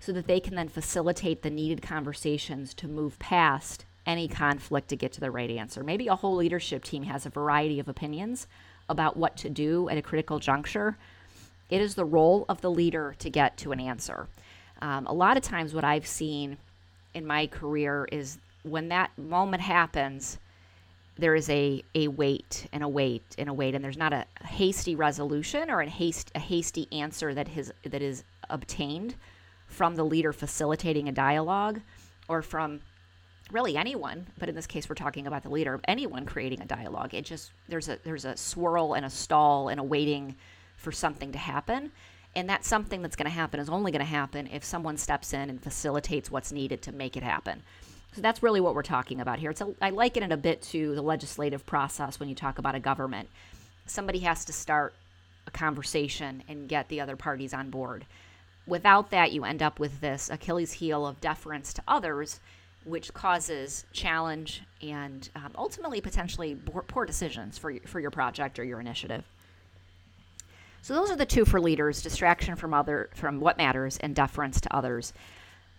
so 0.00 0.12
that 0.12 0.26
they 0.26 0.40
can 0.40 0.54
then 0.54 0.68
facilitate 0.68 1.42
the 1.42 1.50
needed 1.50 1.80
conversations 1.82 2.74
to 2.74 2.88
move 2.88 3.18
past 3.18 3.84
any 4.04 4.28
conflict 4.28 4.88
to 4.88 4.96
get 4.96 5.12
to 5.12 5.20
the 5.20 5.30
right 5.30 5.50
answer. 5.50 5.84
Maybe 5.84 6.08
a 6.08 6.16
whole 6.16 6.36
leadership 6.36 6.84
team 6.84 7.04
has 7.04 7.24
a 7.24 7.30
variety 7.30 7.78
of 7.78 7.88
opinions 7.88 8.46
about 8.88 9.16
what 9.16 9.36
to 9.38 9.50
do 9.50 9.88
at 9.88 9.96
a 9.96 10.02
critical 10.02 10.38
juncture. 10.38 10.98
It 11.70 11.80
is 11.80 11.94
the 11.94 12.04
role 12.04 12.44
of 12.48 12.60
the 12.60 12.70
leader 12.70 13.14
to 13.20 13.30
get 13.30 13.56
to 13.58 13.72
an 13.72 13.80
answer. 13.80 14.26
Um, 14.82 15.06
a 15.06 15.12
lot 15.12 15.36
of 15.36 15.44
times, 15.44 15.72
what 15.72 15.84
I've 15.84 16.06
seen 16.06 16.58
in 17.14 17.24
my 17.24 17.46
career 17.46 18.06
is 18.10 18.38
when 18.64 18.88
that 18.88 19.16
moment 19.16 19.62
happens, 19.62 20.38
there 21.16 21.36
is 21.36 21.48
a, 21.48 21.84
a 21.94 22.08
wait 22.08 22.66
and 22.72 22.82
a 22.82 22.88
wait 22.88 23.22
and 23.38 23.48
a 23.48 23.52
wait, 23.52 23.76
and 23.76 23.84
there's 23.84 23.96
not 23.96 24.12
a 24.12 24.26
hasty 24.44 24.96
resolution 24.96 25.70
or 25.70 25.80
a, 25.82 25.88
haste, 25.88 26.32
a 26.34 26.40
hasty 26.40 26.88
answer 26.90 27.32
that, 27.32 27.46
has, 27.48 27.72
that 27.84 28.02
is 28.02 28.24
obtained 28.50 29.14
from 29.68 29.94
the 29.94 30.04
leader 30.04 30.32
facilitating 30.32 31.08
a 31.08 31.12
dialogue 31.12 31.80
or 32.28 32.42
from 32.42 32.80
really 33.50 33.76
anyone 33.76 34.26
but 34.38 34.48
in 34.48 34.54
this 34.54 34.66
case 34.66 34.88
we're 34.88 34.94
talking 34.94 35.26
about 35.26 35.42
the 35.42 35.48
leader 35.48 35.78
anyone 35.86 36.24
creating 36.26 36.60
a 36.60 36.66
dialogue. 36.66 37.14
It 37.14 37.24
just 37.24 37.52
there's 37.68 37.88
a 37.88 37.98
there's 38.04 38.24
a 38.24 38.36
swirl 38.36 38.94
and 38.94 39.04
a 39.04 39.10
stall 39.10 39.68
and 39.68 39.80
a 39.80 39.82
waiting 39.82 40.36
for 40.76 40.92
something 40.92 41.32
to 41.32 41.38
happen 41.38 41.92
and 42.34 42.48
that 42.48 42.64
something 42.64 43.02
that's 43.02 43.16
going 43.16 43.26
to 43.26 43.30
happen 43.30 43.60
is 43.60 43.68
only 43.68 43.92
going 43.92 44.04
to 44.04 44.06
happen 44.06 44.48
if 44.52 44.64
someone 44.64 44.96
steps 44.96 45.32
in 45.32 45.50
and 45.50 45.62
facilitates 45.62 46.30
what's 46.30 46.52
needed 46.52 46.82
to 46.82 46.92
make 46.92 47.16
it 47.16 47.22
happen. 47.22 47.62
So 48.14 48.20
that's 48.20 48.42
really 48.42 48.60
what 48.60 48.74
we're 48.74 48.82
talking 48.82 49.20
about 49.20 49.38
here. 49.38 49.50
It's 49.50 49.60
a, 49.60 49.74
i 49.80 49.90
liken 49.90 50.22
it 50.22 50.32
a 50.32 50.36
bit 50.36 50.62
to 50.62 50.94
the 50.94 51.02
legislative 51.02 51.64
process 51.64 52.20
when 52.20 52.28
you 52.28 52.34
talk 52.34 52.58
about 52.58 52.74
a 52.74 52.80
government. 52.80 53.28
Somebody 53.86 54.20
has 54.20 54.44
to 54.46 54.52
start 54.52 54.94
a 55.46 55.50
conversation 55.50 56.42
and 56.48 56.68
get 56.68 56.88
the 56.88 57.00
other 57.00 57.16
parties 57.16 57.54
on 57.54 57.70
board. 57.70 58.06
Without 58.66 59.10
that, 59.10 59.32
you 59.32 59.44
end 59.44 59.62
up 59.62 59.80
with 59.80 60.00
this 60.00 60.30
Achilles 60.30 60.72
heel 60.72 61.06
of 61.06 61.20
deference 61.20 61.72
to 61.74 61.82
others, 61.88 62.38
which 62.84 63.12
causes 63.12 63.84
challenge 63.92 64.62
and 64.80 65.28
um, 65.34 65.52
ultimately 65.56 66.00
potentially 66.00 66.54
poor, 66.54 66.82
poor 66.82 67.06
decisions 67.06 67.58
for, 67.58 67.74
for 67.86 67.98
your 67.98 68.10
project 68.10 68.58
or 68.58 68.64
your 68.64 68.80
initiative. 68.80 69.24
So 70.82 70.94
those 70.94 71.10
are 71.10 71.16
the 71.16 71.26
two 71.26 71.44
for 71.44 71.60
leaders: 71.60 72.02
distraction 72.02 72.56
from 72.56 72.74
other 72.74 73.08
from 73.14 73.40
what 73.40 73.56
matters 73.56 73.96
and 73.98 74.14
deference 74.14 74.60
to 74.62 74.76
others. 74.76 75.12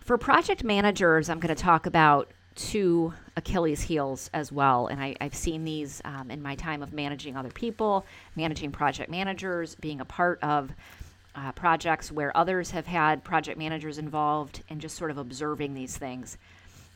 For 0.00 0.18
project 0.18 0.64
managers, 0.64 1.28
I'm 1.28 1.40
going 1.40 1.54
to 1.54 1.62
talk 1.62 1.86
about 1.86 2.30
two 2.54 3.12
Achilles 3.36 3.82
heels 3.82 4.30
as 4.32 4.52
well, 4.52 4.86
and 4.86 5.00
I, 5.00 5.16
have 5.20 5.34
seen 5.34 5.64
these 5.64 6.00
um, 6.04 6.30
in 6.30 6.40
my 6.42 6.54
time 6.54 6.82
of 6.82 6.92
managing 6.92 7.36
other 7.36 7.50
people, 7.50 8.06
managing 8.36 8.70
project 8.70 9.10
managers, 9.10 9.74
being 9.74 10.00
a 10.00 10.04
part 10.04 10.38
of 10.42 10.72
uh, 11.34 11.52
projects 11.52 12.12
where 12.12 12.36
others 12.36 12.70
have 12.70 12.86
had 12.86 13.24
project 13.24 13.58
managers 13.58 13.98
involved 13.98 14.62
and 14.70 14.80
just 14.80 14.96
sort 14.96 15.10
of 15.10 15.18
observing 15.18 15.74
these 15.74 15.96
things. 15.96 16.38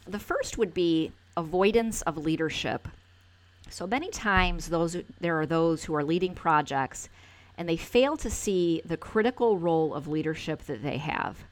The 0.06 0.18
first 0.18 0.58
would 0.58 0.72
be 0.72 1.12
avoidance 1.36 2.02
of 2.02 2.16
leadership 2.16 2.88
So 3.70 3.86
many 3.86 4.10
times 4.10 4.68
those 4.68 4.96
there 5.20 5.38
are 5.40 5.46
those 5.46 5.84
who 5.84 5.94
are 5.94 6.04
leading 6.04 6.34
projects 6.34 7.08
and 7.58 7.68
they 7.68 7.76
fail 7.76 8.16
to 8.16 8.30
see 8.30 8.80
the 8.84 8.96
critical 8.96 9.58
role 9.58 9.92
of 9.92 10.06
leadership 10.06 10.62
that 10.62 10.82
they 10.82 10.96
have. 10.98 11.44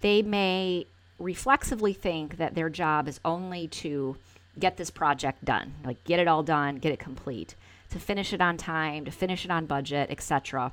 They 0.00 0.20
may 0.20 0.86
reflexively 1.18 1.92
think 1.92 2.36
that 2.38 2.54
their 2.54 2.68
job 2.68 3.06
is 3.06 3.20
only 3.24 3.68
to 3.68 4.16
get 4.58 4.76
this 4.76 4.90
project 4.90 5.44
done, 5.44 5.74
like 5.84 6.02
get 6.04 6.18
it 6.18 6.26
all 6.26 6.42
done, 6.42 6.76
get 6.76 6.92
it 6.92 6.98
complete, 6.98 7.54
to 7.90 8.00
finish 8.00 8.32
it 8.32 8.40
on 8.40 8.56
time, 8.56 9.04
to 9.04 9.10
finish 9.12 9.44
it 9.44 9.50
on 9.50 9.66
budget, 9.66 10.10
etc. 10.10 10.72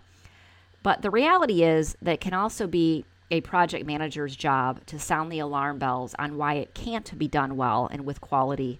But 0.82 1.04
the 1.04 1.12
reality 1.12 1.64
is 1.64 1.96
that 2.02 2.14
it 2.14 2.22
can 2.22 2.34
also 2.34 2.66
be 2.66 3.06
a 3.30 3.42
project 3.42 3.86
manager's 3.86 4.36
job 4.36 4.84
to 4.88 4.98
sound 4.98 5.32
the 5.32 5.40
alarm 5.40 5.78
bells 5.78 6.16
on 6.18 6.38
why 6.38 6.56
it 6.56 6.74
can't 6.74 7.18
be 7.20 7.28
done 7.28 7.58
well 7.58 7.88
and 7.92 8.06
with 8.06 8.22
quality 8.22 8.80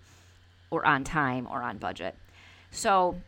or 0.72 0.86
on 0.86 1.04
time 1.04 1.48
or 1.52 1.62
on 1.62 1.78
budget. 1.78 2.16
So 2.72 3.22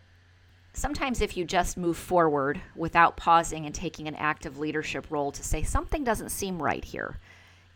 sometimes 0.80 1.22
if 1.22 1.36
you 1.36 1.44
just 1.44 1.78
move 1.78 1.98
forward 1.98 2.62
without 2.76 3.18
pausing 3.18 3.66
and 3.66 3.76
taking 3.76 4.08
an 4.08 4.16
active 4.16 4.58
leadership 4.58 5.06
role 5.10 5.32
to 5.32 5.44
say 5.44 5.62
something 5.62 6.04
doesn't 6.04 6.30
seem 6.30 6.62
right 6.62 6.84
here. 6.84 7.20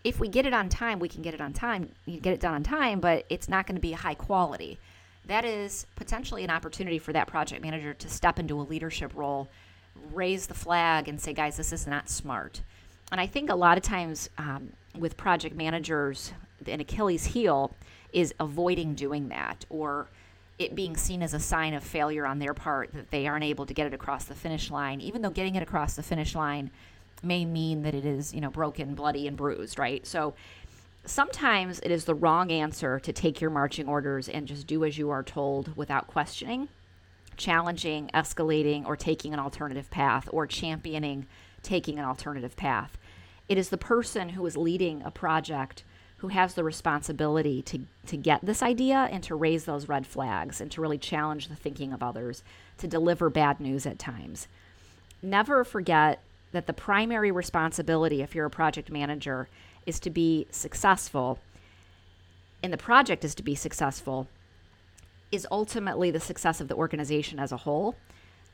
If 0.03 0.19
we 0.19 0.27
get 0.27 0.45
it 0.45 0.53
on 0.53 0.69
time, 0.69 0.99
we 0.99 1.09
can 1.09 1.21
get 1.21 1.33
it 1.33 1.41
on 1.41 1.53
time. 1.53 1.89
You 2.05 2.19
get 2.19 2.33
it 2.33 2.39
done 2.39 2.53
on 2.53 2.63
time, 2.63 2.99
but 2.99 3.25
it's 3.29 3.49
not 3.49 3.67
going 3.67 3.75
to 3.75 3.81
be 3.81 3.91
high 3.91 4.15
quality. 4.15 4.79
That 5.25 5.45
is 5.45 5.85
potentially 5.95 6.43
an 6.43 6.49
opportunity 6.49 6.97
for 6.97 7.13
that 7.13 7.27
project 7.27 7.61
manager 7.61 7.93
to 7.93 8.09
step 8.09 8.39
into 8.39 8.59
a 8.59 8.63
leadership 8.63 9.11
role, 9.15 9.49
raise 10.13 10.47
the 10.47 10.53
flag, 10.53 11.07
and 11.07 11.19
say, 11.19 11.33
guys, 11.33 11.55
this 11.57 11.71
is 11.71 11.87
not 11.87 12.09
smart. 12.09 12.61
And 13.11 13.21
I 13.21 13.27
think 13.27 13.49
a 13.49 13.55
lot 13.55 13.77
of 13.77 13.83
times 13.83 14.29
um, 14.37 14.73
with 14.97 15.15
project 15.15 15.55
managers, 15.55 16.33
an 16.65 16.79
Achilles 16.79 17.25
heel 17.25 17.73
is 18.11 18.33
avoiding 18.39 18.95
doing 18.95 19.29
that 19.29 19.65
or 19.69 20.07
it 20.59 20.75
being 20.75 20.95
seen 20.95 21.21
as 21.23 21.33
a 21.33 21.39
sign 21.39 21.73
of 21.73 21.83
failure 21.83 22.25
on 22.25 22.39
their 22.39 22.53
part 22.53 22.93
that 22.93 23.11
they 23.11 23.27
aren't 23.27 23.43
able 23.43 23.65
to 23.65 23.73
get 23.73 23.87
it 23.87 23.93
across 23.93 24.25
the 24.25 24.35
finish 24.35 24.69
line, 24.69 25.01
even 25.01 25.21
though 25.21 25.29
getting 25.29 25.55
it 25.55 25.63
across 25.63 25.95
the 25.95 26.03
finish 26.03 26.35
line 26.35 26.69
may 27.23 27.45
mean 27.45 27.83
that 27.83 27.95
it 27.95 28.05
is, 28.05 28.33
you 28.33 28.41
know, 28.41 28.49
broken, 28.49 28.95
bloody, 28.95 29.27
and 29.27 29.37
bruised, 29.37 29.79
right? 29.79 30.05
So 30.05 30.33
sometimes 31.05 31.79
it 31.79 31.91
is 31.91 32.05
the 32.05 32.15
wrong 32.15 32.51
answer 32.51 32.99
to 32.99 33.13
take 33.13 33.41
your 33.41 33.49
marching 33.49 33.87
orders 33.87 34.29
and 34.29 34.47
just 34.47 34.67
do 34.67 34.85
as 34.85 34.97
you 34.97 35.09
are 35.09 35.23
told 35.23 35.75
without 35.75 36.07
questioning, 36.07 36.67
challenging, 37.37 38.09
escalating, 38.13 38.85
or 38.85 38.95
taking 38.95 39.33
an 39.33 39.39
alternative 39.39 39.89
path, 39.89 40.29
or 40.31 40.45
championing 40.45 41.25
taking 41.61 41.97
an 41.97 42.05
alternative 42.05 42.55
path. 42.55 42.97
It 43.49 43.57
is 43.57 43.69
the 43.69 43.77
person 43.77 44.29
who 44.29 44.45
is 44.45 44.55
leading 44.55 45.01
a 45.01 45.11
project 45.11 45.83
who 46.23 46.29
has 46.29 46.53
the 46.53 46.63
responsibility 46.63 47.61
to, 47.61 47.77
to 48.07 48.15
get 48.15 48.39
this 48.45 48.63
idea 48.63 49.09
and 49.11 49.21
to 49.21 49.35
raise 49.35 49.65
those 49.65 49.89
red 49.89 50.07
flags 50.07 50.61
and 50.61 50.71
to 50.71 50.79
really 50.79 50.97
challenge 50.97 51.49
the 51.49 51.55
thinking 51.55 51.91
of 51.91 52.01
others, 52.01 52.43
to 52.77 52.87
deliver 52.87 53.29
bad 53.29 53.59
news 53.59 53.85
at 53.85 53.99
times. 53.99 54.47
Never 55.21 55.65
forget 55.65 56.21
that 56.53 56.65
the 56.65 56.71
primary 56.71 57.29
responsibility, 57.29 58.21
if 58.21 58.33
you're 58.33 58.45
a 58.45 58.49
project 58.49 58.89
manager, 58.89 59.49
is 59.85 59.99
to 59.99 60.09
be 60.09 60.47
successful, 60.49 61.39
and 62.63 62.71
the 62.71 62.77
project 62.77 63.25
is 63.25 63.35
to 63.35 63.43
be 63.43 63.53
successful, 63.53 64.29
is 65.29 65.45
ultimately 65.51 66.09
the 66.09 66.21
success 66.21 66.61
of 66.61 66.69
the 66.69 66.75
organization 66.75 67.37
as 67.37 67.51
a 67.51 67.57
whole. 67.57 67.97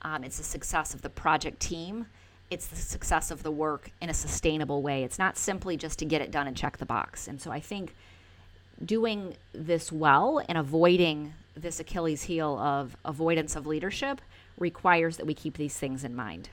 Um, 0.01 0.23
it's 0.23 0.39
the 0.39 0.43
success 0.43 0.95
of 0.95 1.03
the 1.03 1.09
project 1.09 1.59
team 1.59 2.07
it's 2.51 2.67
the 2.67 2.75
success 2.75 3.31
of 3.31 3.43
the 3.43 3.51
work 3.51 3.91
in 4.01 4.09
a 4.09 4.13
sustainable 4.13 4.81
way. 4.81 5.03
It's 5.03 5.19
not 5.19 5.37
simply 5.37 5.77
just 5.77 5.99
to 5.99 6.05
get 6.05 6.21
it 6.21 6.31
done 6.31 6.47
and 6.47 6.57
check 6.57 6.77
the 6.77 6.85
box. 6.85 7.27
And 7.27 7.39
so 7.39 7.51
I 7.51 7.59
think 7.59 7.95
doing 8.83 9.35
this 9.53 9.91
well 9.91 10.41
and 10.47 10.57
avoiding 10.57 11.33
this 11.55 11.79
Achilles 11.79 12.23
heel 12.23 12.57
of 12.57 12.95
avoidance 13.05 13.55
of 13.55 13.67
leadership 13.67 14.21
requires 14.57 15.17
that 15.17 15.25
we 15.25 15.33
keep 15.33 15.57
these 15.57 15.77
things 15.77 16.03
in 16.03 16.15
mind. 16.15 16.49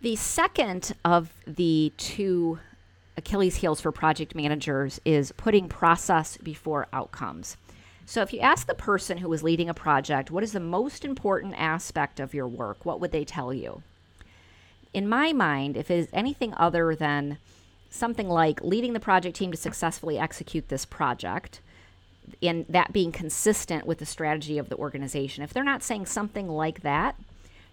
The 0.00 0.16
second 0.16 0.94
of 1.04 1.32
the 1.46 1.92
two 1.96 2.60
Achilles 3.16 3.56
heels 3.56 3.80
for 3.80 3.90
project 3.90 4.34
managers 4.34 5.00
is 5.04 5.32
putting 5.32 5.68
process 5.68 6.36
before 6.36 6.86
outcomes. 6.92 7.56
So, 8.06 8.22
if 8.22 8.32
you 8.32 8.40
ask 8.40 8.66
the 8.66 8.74
person 8.74 9.18
who 9.18 9.30
is 9.32 9.42
leading 9.42 9.68
a 9.68 9.74
project, 9.74 10.30
what 10.30 10.44
is 10.44 10.52
the 10.52 10.60
most 10.60 11.04
important 11.04 11.54
aspect 11.58 12.20
of 12.20 12.32
your 12.32 12.48
work, 12.48 12.86
what 12.86 13.00
would 13.00 13.10
they 13.10 13.24
tell 13.24 13.52
you? 13.52 13.82
In 14.92 15.08
my 15.08 15.32
mind, 15.32 15.76
if 15.76 15.90
it 15.90 15.98
is 15.98 16.08
anything 16.12 16.54
other 16.56 16.94
than 16.94 17.38
something 17.90 18.28
like 18.28 18.62
leading 18.62 18.92
the 18.92 19.00
project 19.00 19.36
team 19.36 19.50
to 19.50 19.56
successfully 19.56 20.18
execute 20.18 20.68
this 20.68 20.84
project, 20.84 21.60
and 22.42 22.66
that 22.68 22.92
being 22.92 23.12
consistent 23.12 23.86
with 23.86 23.98
the 23.98 24.06
strategy 24.06 24.58
of 24.58 24.68
the 24.68 24.76
organization, 24.76 25.42
if 25.42 25.52
they're 25.52 25.64
not 25.64 25.82
saying 25.82 26.06
something 26.06 26.48
like 26.48 26.82
that, 26.82 27.16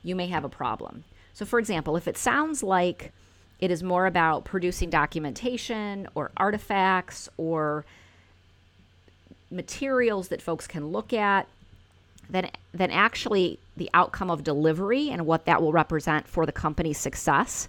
you 0.03 0.15
may 0.15 0.27
have 0.27 0.43
a 0.43 0.49
problem. 0.49 1.03
So, 1.33 1.45
for 1.45 1.59
example, 1.59 1.97
if 1.97 2.07
it 2.07 2.17
sounds 2.17 2.63
like 2.63 3.11
it 3.59 3.71
is 3.71 3.83
more 3.83 4.05
about 4.05 4.45
producing 4.45 4.89
documentation 4.89 6.07
or 6.15 6.31
artifacts 6.37 7.27
or 7.37 7.85
materials 9.51 10.29
that 10.29 10.41
folks 10.41 10.67
can 10.67 10.87
look 10.87 11.13
at 11.13 11.47
then 12.29 12.49
then 12.73 12.91
actually 12.91 13.59
the 13.77 13.89
outcome 13.93 14.29
of 14.29 14.43
delivery 14.43 15.09
and 15.09 15.25
what 15.25 15.45
that 15.45 15.61
will 15.61 15.71
represent 15.71 16.27
for 16.27 16.45
the 16.45 16.51
company's 16.51 16.97
success, 16.97 17.67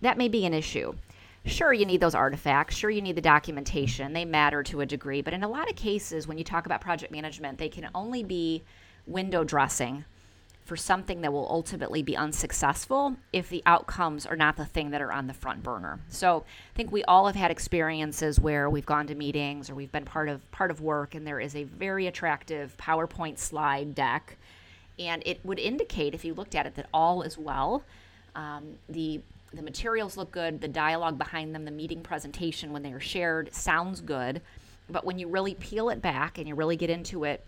that 0.00 0.18
may 0.18 0.28
be 0.28 0.44
an 0.44 0.54
issue. 0.54 0.94
Sure, 1.44 1.72
you 1.72 1.86
need 1.86 2.00
those 2.00 2.14
artifacts. 2.14 2.76
Sure, 2.76 2.90
you 2.90 3.00
need 3.00 3.16
the 3.16 3.20
documentation. 3.20 4.12
They 4.12 4.24
matter 4.24 4.64
to 4.64 4.80
a 4.80 4.86
degree. 4.86 5.22
But 5.22 5.32
in 5.32 5.44
a 5.44 5.48
lot 5.48 5.70
of 5.70 5.76
cases, 5.76 6.26
when 6.26 6.38
you 6.38 6.44
talk 6.44 6.66
about 6.66 6.80
project 6.80 7.12
management, 7.12 7.58
they 7.58 7.68
can 7.68 7.88
only 7.94 8.24
be 8.24 8.62
window 9.06 9.44
dressing 9.44 10.04
for 10.66 10.76
something 10.76 11.20
that 11.20 11.32
will 11.32 11.46
ultimately 11.48 12.02
be 12.02 12.16
unsuccessful 12.16 13.16
if 13.32 13.48
the 13.48 13.62
outcomes 13.66 14.26
are 14.26 14.34
not 14.34 14.56
the 14.56 14.64
thing 14.64 14.90
that 14.90 15.00
are 15.00 15.12
on 15.12 15.28
the 15.28 15.32
front 15.32 15.62
burner. 15.62 16.00
So 16.08 16.44
I 16.44 16.76
think 16.76 16.90
we 16.90 17.04
all 17.04 17.26
have 17.26 17.36
had 17.36 17.52
experiences 17.52 18.40
where 18.40 18.68
we've 18.68 18.84
gone 18.84 19.06
to 19.06 19.14
meetings 19.14 19.70
or 19.70 19.76
we've 19.76 19.92
been 19.92 20.04
part 20.04 20.28
of 20.28 20.50
part 20.50 20.72
of 20.72 20.80
work 20.80 21.14
and 21.14 21.24
there 21.24 21.38
is 21.38 21.54
a 21.54 21.62
very 21.62 22.08
attractive 22.08 22.76
PowerPoint 22.78 23.38
slide 23.38 23.94
deck 23.94 24.36
and 24.98 25.22
it 25.24 25.38
would 25.44 25.60
indicate 25.60 26.14
if 26.14 26.24
you 26.24 26.34
looked 26.34 26.56
at 26.56 26.66
it 26.66 26.74
that 26.74 26.86
all 26.92 27.22
is 27.22 27.38
well. 27.38 27.84
Um, 28.34 28.74
the 28.88 29.20
the 29.54 29.62
materials 29.62 30.16
look 30.16 30.32
good, 30.32 30.60
the 30.60 30.68
dialogue 30.68 31.16
behind 31.16 31.54
them, 31.54 31.64
the 31.64 31.70
meeting 31.70 32.02
presentation 32.02 32.72
when 32.72 32.82
they 32.82 32.92
are 32.92 33.00
shared 33.00 33.54
sounds 33.54 34.00
good, 34.00 34.42
but 34.90 35.04
when 35.04 35.16
you 35.16 35.28
really 35.28 35.54
peel 35.54 35.90
it 35.90 36.02
back 36.02 36.38
and 36.38 36.48
you 36.48 36.56
really 36.56 36.76
get 36.76 36.90
into 36.90 37.22
it, 37.22 37.44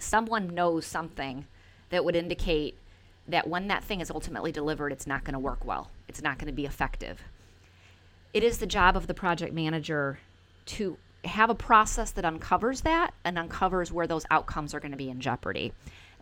someone 0.00 0.52
knows 0.52 0.84
something 0.84 1.46
that 1.90 2.04
would 2.04 2.16
indicate 2.16 2.76
that 3.28 3.48
when 3.48 3.68
that 3.68 3.84
thing 3.84 4.00
is 4.00 4.10
ultimately 4.10 4.50
delivered, 4.50 4.92
it's 4.92 5.06
not 5.06 5.24
going 5.24 5.34
to 5.34 5.38
work 5.38 5.64
well. 5.64 5.90
It's 6.08 6.22
not 6.22 6.38
going 6.38 6.46
to 6.46 6.52
be 6.52 6.66
effective. 6.66 7.22
It 8.32 8.42
is 8.42 8.58
the 8.58 8.66
job 8.66 8.96
of 8.96 9.06
the 9.06 9.14
project 9.14 9.52
manager 9.52 10.18
to 10.66 10.96
have 11.24 11.50
a 11.50 11.54
process 11.54 12.10
that 12.12 12.24
uncovers 12.24 12.82
that 12.82 13.12
and 13.24 13.38
uncovers 13.38 13.92
where 13.92 14.06
those 14.06 14.24
outcomes 14.30 14.72
are 14.72 14.80
going 14.80 14.92
to 14.92 14.96
be 14.96 15.10
in 15.10 15.20
jeopardy. 15.20 15.72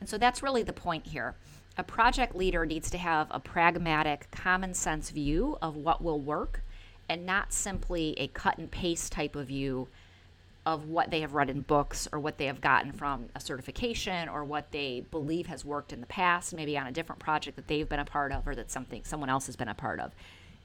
And 0.01 0.09
so 0.09 0.19
that's 0.19 0.43
really 0.43 0.63
the 0.63 0.73
point 0.73 1.07
here. 1.07 1.35
A 1.77 1.85
project 1.85 2.35
leader 2.35 2.67
needs 2.67 2.91
to 2.91 2.99
have 2.99 3.29
a 3.31 3.39
pragmatic, 3.39 4.31
common 4.31 4.75
sense 4.75 5.11
view 5.11 5.57
of 5.63 5.77
what 5.77 6.03
will 6.03 6.21
work 6.21 6.63
and 7.09 7.25
not 7.25 7.53
simply 7.53 8.15
a 8.19 8.29
cut 8.29 8.59
and 8.59 8.71
paste 8.71 9.13
type 9.13 9.37
of 9.37 9.47
view 9.47 9.89
of 10.69 10.87
what 10.87 11.11
they 11.11 11.23
have 11.23 11.33
read 11.33 11.49
in 11.49 11.63
books 11.63 12.07
or 12.13 12.21
what 12.21 12.37
they 12.37 12.45
have 12.45 12.61
gotten 12.61 12.93
from 12.93 13.27
a 13.35 13.41
certification 13.41 14.29
or 14.29 14.45
what 14.45 14.71
they 14.71 15.03
believe 15.11 15.47
has 15.47 15.65
worked 15.65 15.95
in 15.95 16.03
the 16.03 16.07
past, 16.07 16.53
maybe 16.53 16.77
on 16.77 16.87
a 16.87 16.93
different 16.93 17.19
project 17.19 17.57
that 17.57 17.67
they've 17.69 17.89
been 17.89 17.99
a 17.99 18.05
part 18.05 18.33
of 18.33 18.47
or 18.47 18.55
that 18.55 18.71
something 18.71 19.03
someone 19.03 19.31
else 19.31 19.47
has 19.47 19.57
been 19.57 19.69
a 19.69 19.75
part 19.75 19.99
of. 19.99 20.13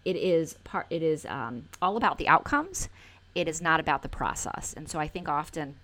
It 0.04 0.18
is 0.18 0.56
part. 0.66 0.88
It 0.90 1.02
is 1.02 1.26
um, 1.26 1.70
all 1.82 1.96
about 1.96 2.18
the 2.18 2.28
outcomes. 2.28 2.90
It 3.34 3.48
is 3.48 3.62
not 3.62 3.80
about 3.80 4.02
the 4.02 4.10
process. 4.10 4.74
And 4.76 4.90
so 4.90 5.00
I 5.00 5.08
think 5.08 5.30
often 5.30 5.76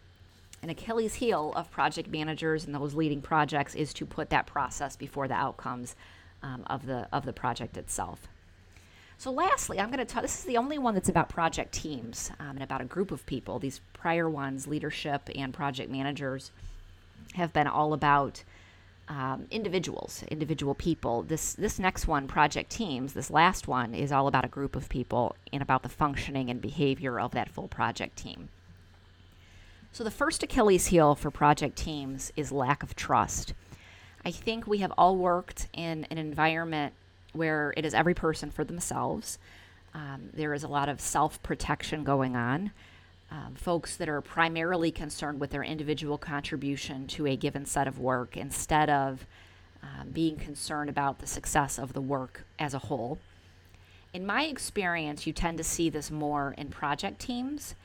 an 0.61 0.69
Achilles 0.69 1.15
heel 1.15 1.53
of 1.55 1.71
project 1.71 2.09
managers 2.09 2.65
and 2.65 2.75
those 2.75 2.95
leading 2.95 3.21
projects 3.21 3.73
is 3.73 3.93
to 3.93 4.05
put 4.05 4.29
that 4.31 4.45
process 4.45 4.97
before 4.97 5.29
the 5.29 5.33
outcomes 5.33 5.95
um, 6.43 6.63
of 6.67 6.85
the 6.85 7.07
of 7.13 7.23
the 7.23 7.31
project 7.31 7.77
itself. 7.77 8.27
So, 9.19 9.31
lastly, 9.31 9.81
I'm 9.81 9.87
going 9.91 9.99
to 9.99 10.05
talk. 10.05 10.21
This 10.21 10.39
is 10.39 10.45
the 10.45 10.55
only 10.55 10.77
one 10.77 10.93
that's 10.93 11.09
about 11.09 11.27
project 11.27 11.73
teams 11.73 12.31
um, 12.39 12.51
and 12.51 12.63
about 12.63 12.79
a 12.79 12.85
group 12.85 13.11
of 13.11 13.25
people. 13.25 13.59
These 13.59 13.81
prior 13.91 14.29
ones, 14.29 14.65
leadership 14.65 15.29
and 15.35 15.53
project 15.53 15.91
managers, 15.91 16.51
have 17.33 17.51
been 17.51 17.67
all 17.67 17.91
about 17.91 18.45
um, 19.09 19.45
individuals, 19.51 20.23
individual 20.29 20.73
people. 20.73 21.23
This 21.23 21.53
this 21.53 21.79
next 21.79 22.07
one, 22.07 22.29
project 22.29 22.69
teams, 22.69 23.11
this 23.11 23.29
last 23.29 23.67
one 23.67 23.93
is 23.93 24.13
all 24.13 24.27
about 24.27 24.45
a 24.45 24.47
group 24.47 24.73
of 24.73 24.87
people 24.87 25.35
and 25.51 25.61
about 25.61 25.83
the 25.83 25.89
functioning 25.89 26.49
and 26.49 26.61
behavior 26.61 27.19
of 27.19 27.31
that 27.31 27.49
full 27.49 27.67
project 27.67 28.15
team. 28.15 28.47
So, 29.91 30.05
the 30.05 30.11
first 30.11 30.43
Achilles 30.43 30.87
heel 30.87 31.13
for 31.13 31.29
project 31.29 31.77
teams 31.77 32.31
is 32.37 32.53
lack 32.53 32.83
of 32.83 32.95
trust. 32.95 33.53
I 34.23 34.31
think 34.31 34.65
we 34.65 34.77
have 34.77 34.93
all 34.97 35.17
worked 35.17 35.67
in 35.73 36.07
an 36.09 36.17
environment 36.17 36.93
where 37.33 37.73
it 37.77 37.85
is 37.85 37.93
every 37.93 38.13
person 38.13 38.51
for 38.51 38.63
themselves. 38.63 39.37
Um, 39.93 40.29
there 40.33 40.53
is 40.53 40.63
a 40.63 40.67
lot 40.67 40.89
of 40.89 41.01
self 41.01 41.41
protection 41.43 42.03
going 42.03 42.35
on. 42.35 42.71
um, 43.31 43.53
folks 43.55 43.95
that 43.97 44.09
are 44.09 44.21
primarily 44.21 44.91
concerned 44.91 45.39
with 45.39 45.51
their 45.51 45.63
individual 45.63 46.17
contribution 46.17 47.07
to 47.07 47.27
a 47.27 47.35
given 47.35 47.65
set 47.65 47.87
of 47.87 47.99
work 47.99 48.35
instead 48.35 48.89
of 48.89 49.25
um, 49.83 50.09
being 50.11 50.35
concerned 50.35 50.89
about 50.89 51.19
the 51.19 51.27
success 51.27 51.77
of 51.77 51.93
the 51.93 52.01
work 52.01 52.45
as 52.57 52.73
a 52.73 52.79
whole. 52.79 53.19
In 54.13 54.25
my 54.25 54.43
experience, 54.45 55.27
you 55.27 55.33
tend 55.33 55.57
to 55.59 55.63
see 55.63 55.89
this 55.89 56.09
more 56.09 56.55
in 56.57 56.69
project 56.69 57.19
teams 57.19 57.75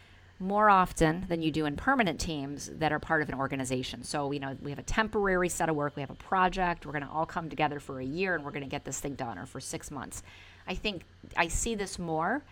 more 0.44 0.68
often 0.68 1.24
than 1.28 1.40
you 1.40 1.50
do 1.50 1.64
in 1.64 1.74
permanent 1.74 2.20
teams 2.20 2.70
that 2.78 2.92
are 2.92 2.98
part 2.98 3.22
of 3.22 3.28
an 3.28 3.34
organization. 3.34 4.04
So, 4.04 4.30
you 4.30 4.40
know, 4.40 4.56
we 4.62 4.70
have 4.70 4.78
a 4.78 4.84
temporary 4.84 5.48
set 5.48 5.68
of 5.68 5.76
work, 5.76 5.96
we 5.96 6.02
have 6.02 6.10
a 6.10 6.14
project, 6.14 6.84
we're 6.84 6.92
going 6.92 7.04
to 7.04 7.10
all 7.10 7.26
come 7.26 7.48
together 7.48 7.80
for 7.80 7.98
a 7.98 8.04
year 8.04 8.34
and 8.34 8.44
we're 8.44 8.50
going 8.50 8.62
to 8.62 8.68
get 8.68 8.84
this 8.84 9.00
thing 9.00 9.14
done 9.14 9.38
or 9.38 9.46
for 9.46 9.58
6 9.58 9.90
months. 9.90 10.22
I 10.66 10.74
think 10.74 11.02
I 11.36 11.48
see 11.48 11.74
this 11.74 11.98
more 11.98 12.42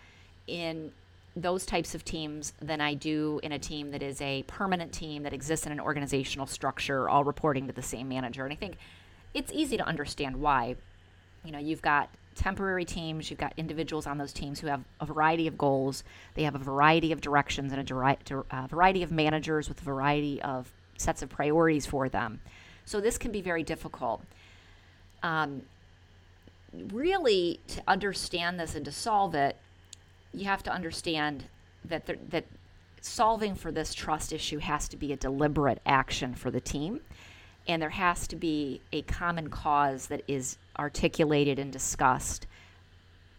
in 0.47 0.91
those 1.35 1.65
types 1.65 1.95
of 1.95 2.03
teams 2.03 2.53
than 2.61 2.81
I 2.81 2.93
do 2.95 3.39
in 3.43 3.51
a 3.51 3.59
team 3.59 3.91
that 3.91 4.03
is 4.03 4.21
a 4.21 4.43
permanent 4.43 4.91
team 4.91 5.23
that 5.23 5.33
exists 5.33 5.65
in 5.65 5.71
an 5.71 5.79
organizational 5.79 6.47
structure, 6.47 7.07
all 7.07 7.23
reporting 7.23 7.67
to 7.67 7.73
the 7.73 7.81
same 7.81 8.09
manager. 8.09 8.43
And 8.43 8.51
I 8.53 8.55
think 8.55 8.77
it's 9.33 9.51
easy 9.51 9.77
to 9.77 9.85
understand 9.85 10.37
why. 10.37 10.75
You 11.45 11.51
know, 11.51 11.59
you've 11.59 11.81
got 11.81 12.09
temporary 12.35 12.85
teams, 12.85 13.29
you've 13.29 13.39
got 13.39 13.53
individuals 13.57 14.07
on 14.07 14.17
those 14.17 14.33
teams 14.33 14.59
who 14.59 14.67
have 14.67 14.83
a 14.99 15.05
variety 15.05 15.47
of 15.47 15.57
goals, 15.57 16.03
they 16.35 16.43
have 16.43 16.55
a 16.55 16.59
variety 16.59 17.11
of 17.11 17.21
directions 17.21 17.73
and 17.73 17.89
a, 17.89 18.43
a 18.51 18.67
variety 18.67 19.03
of 19.03 19.11
managers 19.11 19.69
with 19.69 19.81
a 19.81 19.83
variety 19.83 20.41
of 20.41 20.71
sets 20.97 21.21
of 21.21 21.29
priorities 21.29 21.85
for 21.85 22.09
them. 22.09 22.39
So 22.85 22.99
this 22.99 23.17
can 23.17 23.31
be 23.31 23.41
very 23.41 23.63
difficult. 23.63 24.21
Um, 25.21 25.63
really, 26.91 27.59
to 27.67 27.83
understand 27.87 28.59
this 28.59 28.75
and 28.75 28.83
to 28.85 28.91
solve 28.91 29.35
it, 29.35 29.57
you 30.33 30.45
have 30.45 30.63
to 30.63 30.71
understand 30.71 31.45
that 31.85 32.05
there, 32.05 32.17
that 32.29 32.45
solving 33.01 33.55
for 33.55 33.71
this 33.71 33.93
trust 33.93 34.33
issue 34.33 34.59
has 34.59 34.87
to 34.89 34.97
be 34.97 35.13
a 35.13 35.17
deliberate 35.17 35.79
action 35.85 36.33
for 36.33 36.49
the 36.51 36.61
team 36.61 37.01
and 37.67 37.81
there 37.81 37.89
has 37.89 38.27
to 38.27 38.35
be 38.35 38.81
a 38.91 39.01
common 39.03 39.49
cause 39.49 40.07
that 40.07 40.23
is 40.27 40.57
articulated 40.77 41.59
and 41.59 41.71
discussed 41.71 42.45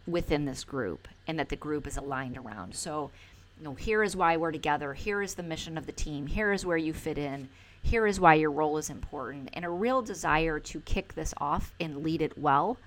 within 0.07 0.45
this 0.45 0.65
group 0.65 1.09
and 1.27 1.39
that 1.39 1.49
the 1.49 1.57
group 1.57 1.87
is 1.87 1.97
aligned 1.97 2.37
around. 2.37 2.75
So 2.75 3.11
you 3.59 3.65
know 3.65 3.75
here 3.75 4.03
is 4.03 4.17
why 4.17 4.37
we're 4.37 4.53
together. 4.53 4.95
Here 4.95 5.23
is 5.23 5.35
the 5.35 5.43
mission 5.43 5.79
of 5.79 5.87
the 5.87 5.93
team. 5.93 6.27
Here 6.27 6.53
is 6.53 6.67
where 6.67 6.77
you 6.77 6.93
fit 6.93 7.19
in. 7.19 7.49
Here 7.83 8.07
is 8.07 8.19
why 8.19 8.35
your 8.35 8.51
role 8.51 8.79
is 8.79 8.91
important. 8.91 9.51
And 9.53 9.65
a 9.65 9.71
real 9.71 10.03
desire 10.03 10.59
to 10.59 10.81
kick 10.81 11.15
this 11.15 11.35
off 11.39 11.73
and 11.79 12.03
lead 12.03 12.23
it 12.23 12.39
well 12.39 12.79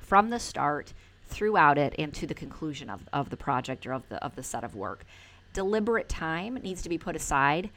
from 0.00 0.30
the 0.30 0.40
start 0.40 0.92
throughout 1.26 1.78
it 1.78 1.94
and 1.98 2.12
to 2.14 2.26
the 2.26 2.34
conclusion 2.34 2.90
of, 2.90 3.02
of 3.12 3.30
the 3.30 3.36
project 3.36 3.86
or 3.86 3.92
of 3.92 4.08
the 4.08 4.22
of 4.24 4.34
the 4.36 4.42
set 4.42 4.64
of 4.64 4.74
work. 4.74 5.04
Deliberate 5.52 6.08
time 6.08 6.54
needs 6.54 6.82
to 6.82 6.88
be 6.88 6.98
put 6.98 7.16
aside 7.16 7.70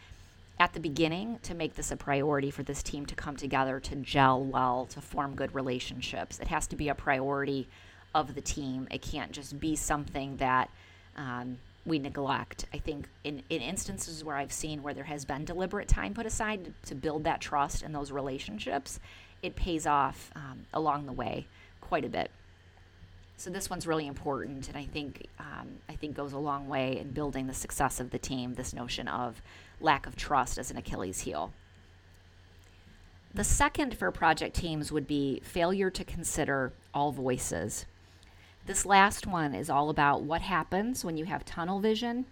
at 0.59 0.73
the 0.73 0.79
beginning 0.79 1.39
to 1.43 1.53
make 1.53 1.75
this 1.75 1.91
a 1.91 1.97
priority 1.97 2.49
for 2.49 2.63
this 2.63 2.81
team 2.81 3.05
to 3.05 3.15
come 3.15 3.35
together, 3.35 3.79
to 3.79 3.95
gel 3.97 4.43
well, 4.43 4.85
to 4.87 5.01
form 5.01 5.35
good 5.35 5.53
relationships. 5.53 6.39
It 6.39 6.47
has 6.47 6.65
to 6.67 6.75
be 6.75 6.89
a 6.89 6.95
priority 6.95 7.67
of 8.15 8.33
the 8.33 8.41
team. 8.41 8.87
It 8.89 9.01
can't 9.01 9.31
just 9.31 9.59
be 9.59 9.75
something 9.75 10.37
that 10.37 10.69
um, 11.15 11.59
we 11.85 11.99
neglect. 11.99 12.65
I 12.73 12.79
think 12.79 13.07
in, 13.23 13.43
in 13.49 13.61
instances 13.61 14.23
where 14.23 14.35
I've 14.35 14.51
seen 14.51 14.81
where 14.81 14.93
there 14.93 15.03
has 15.03 15.25
been 15.25 15.45
deliberate 15.45 15.87
time 15.87 16.13
put 16.13 16.25
aside 16.25 16.73
to, 16.85 16.95
build 16.95 17.23
that 17.25 17.39
trust 17.39 17.83
and 17.83 17.93
those 17.93 18.11
relationships, 18.11 18.99
it 19.43 19.55
pays 19.55 19.85
off 19.85 20.31
um, 20.35 20.65
along 20.73 21.05
the 21.05 21.13
way 21.13 21.45
quite 21.81 22.03
a 22.03 22.09
bit. 22.09 22.31
So 23.37 23.51
this 23.51 23.69
one's 23.69 23.85
really 23.85 24.07
important, 24.07 24.67
and 24.67 24.75
I 24.75 24.85
think 24.85 25.27
um, 25.39 25.67
I 25.87 25.93
think 25.93 26.15
goes 26.15 26.33
a 26.33 26.39
long 26.39 26.67
way 26.67 26.97
in 26.97 27.11
building 27.11 27.45
the 27.45 27.53
success 27.53 27.99
of 27.99 28.09
the 28.09 28.17
team. 28.17 28.55
This 28.55 28.73
notion 28.73 29.07
of 29.07 29.43
lack 29.79 30.05
of 30.07 30.15
trust 30.15 30.57
as 30.57 30.71
an 30.71 30.77
Achilles 30.77 31.21
heel. 31.21 31.53
The 33.33 33.43
second 33.43 33.95
for 33.95 34.11
project 34.11 34.55
teams 34.55 34.91
would 34.91 35.07
be 35.07 35.41
failure 35.43 35.89
to 35.91 36.03
consider 36.03 36.73
all 36.93 37.11
voices. 37.11 37.85
This 38.65 38.85
last 38.85 39.27
one 39.27 39.53
is 39.53 39.69
all 39.69 39.89
about 39.89 40.23
what 40.23 40.41
happens 40.41 41.05
when 41.05 41.17
you 41.17 41.25
have 41.25 41.45
tunnel 41.45 41.79
vision 41.79 42.25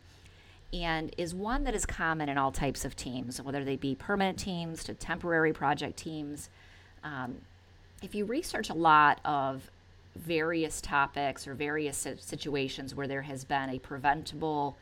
and 0.74 1.14
is 1.18 1.34
one 1.34 1.64
that 1.64 1.76
is 1.76 1.86
common 1.86 2.28
in 2.28 2.38
all 2.38 2.52
types 2.52 2.84
of 2.84 2.96
teams, 2.96 3.42
whether 3.42 3.64
they 3.64 3.76
be 3.76 3.96
permanent 3.96 4.38
teams 4.38 4.84
to 4.84 4.94
temporary 4.94 5.54
project 5.54 5.96
teams. 5.98 6.50
Um, 7.04 7.36
if 8.02 8.14
you 8.14 8.26
research 8.26 8.70
a 8.70 8.74
lot 8.74 9.22
of 9.24 9.70
various 10.16 10.82
topics 10.82 11.48
or 11.48 11.54
various 11.54 12.08
situations 12.20 12.96
where 12.96 13.08
there 13.08 13.22
has 13.22 13.46
been 13.46 13.70
a 13.70 13.80
preventable 13.80 14.78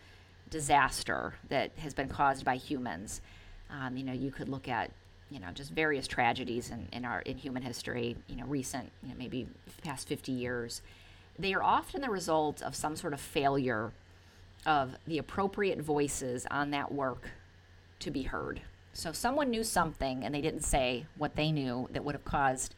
disaster 0.49 1.33
that 1.49 1.71
has 1.77 1.93
been 1.93 2.09
caused 2.09 2.45
by 2.45 2.55
humans. 2.55 3.21
Um, 3.69 3.97
you 3.97 4.03
know, 4.03 4.13
you 4.13 4.31
could 4.31 4.49
look 4.49 4.67
at 4.67 4.91
you 5.29 5.39
know 5.39 5.49
just 5.53 5.71
various 5.71 6.07
tragedies 6.07 6.69
in, 6.69 6.87
in 6.91 7.05
our 7.05 7.21
in 7.21 7.37
human 7.37 7.63
history. 7.63 8.15
You 8.27 8.37
know, 8.37 8.45
recent 8.45 8.91
you 9.01 9.09
know 9.09 9.15
maybe 9.17 9.47
past 9.83 10.07
50 10.07 10.31
years. 10.31 10.81
They 11.39 11.53
are 11.53 11.63
often 11.63 12.01
the 12.01 12.09
result 12.09 12.61
of 12.61 12.75
some 12.75 12.95
sort 12.95 13.13
of 13.13 13.19
failure 13.19 13.91
of 14.65 14.95
the 15.07 15.17
appropriate 15.17 15.81
voices 15.81 16.45
on 16.51 16.71
that 16.71 16.91
work 16.91 17.31
to 17.99 18.11
be 18.11 18.23
heard. 18.23 18.61
So 18.93 19.11
someone 19.11 19.49
knew 19.49 19.63
something 19.63 20.23
and 20.23 20.33
they 20.33 20.41
didn't 20.41 20.63
say 20.63 21.07
what 21.17 21.35
they 21.35 21.51
knew 21.51 21.89
that 21.91 22.03
would 22.03 22.13
have 22.13 22.23
caused 22.23 22.75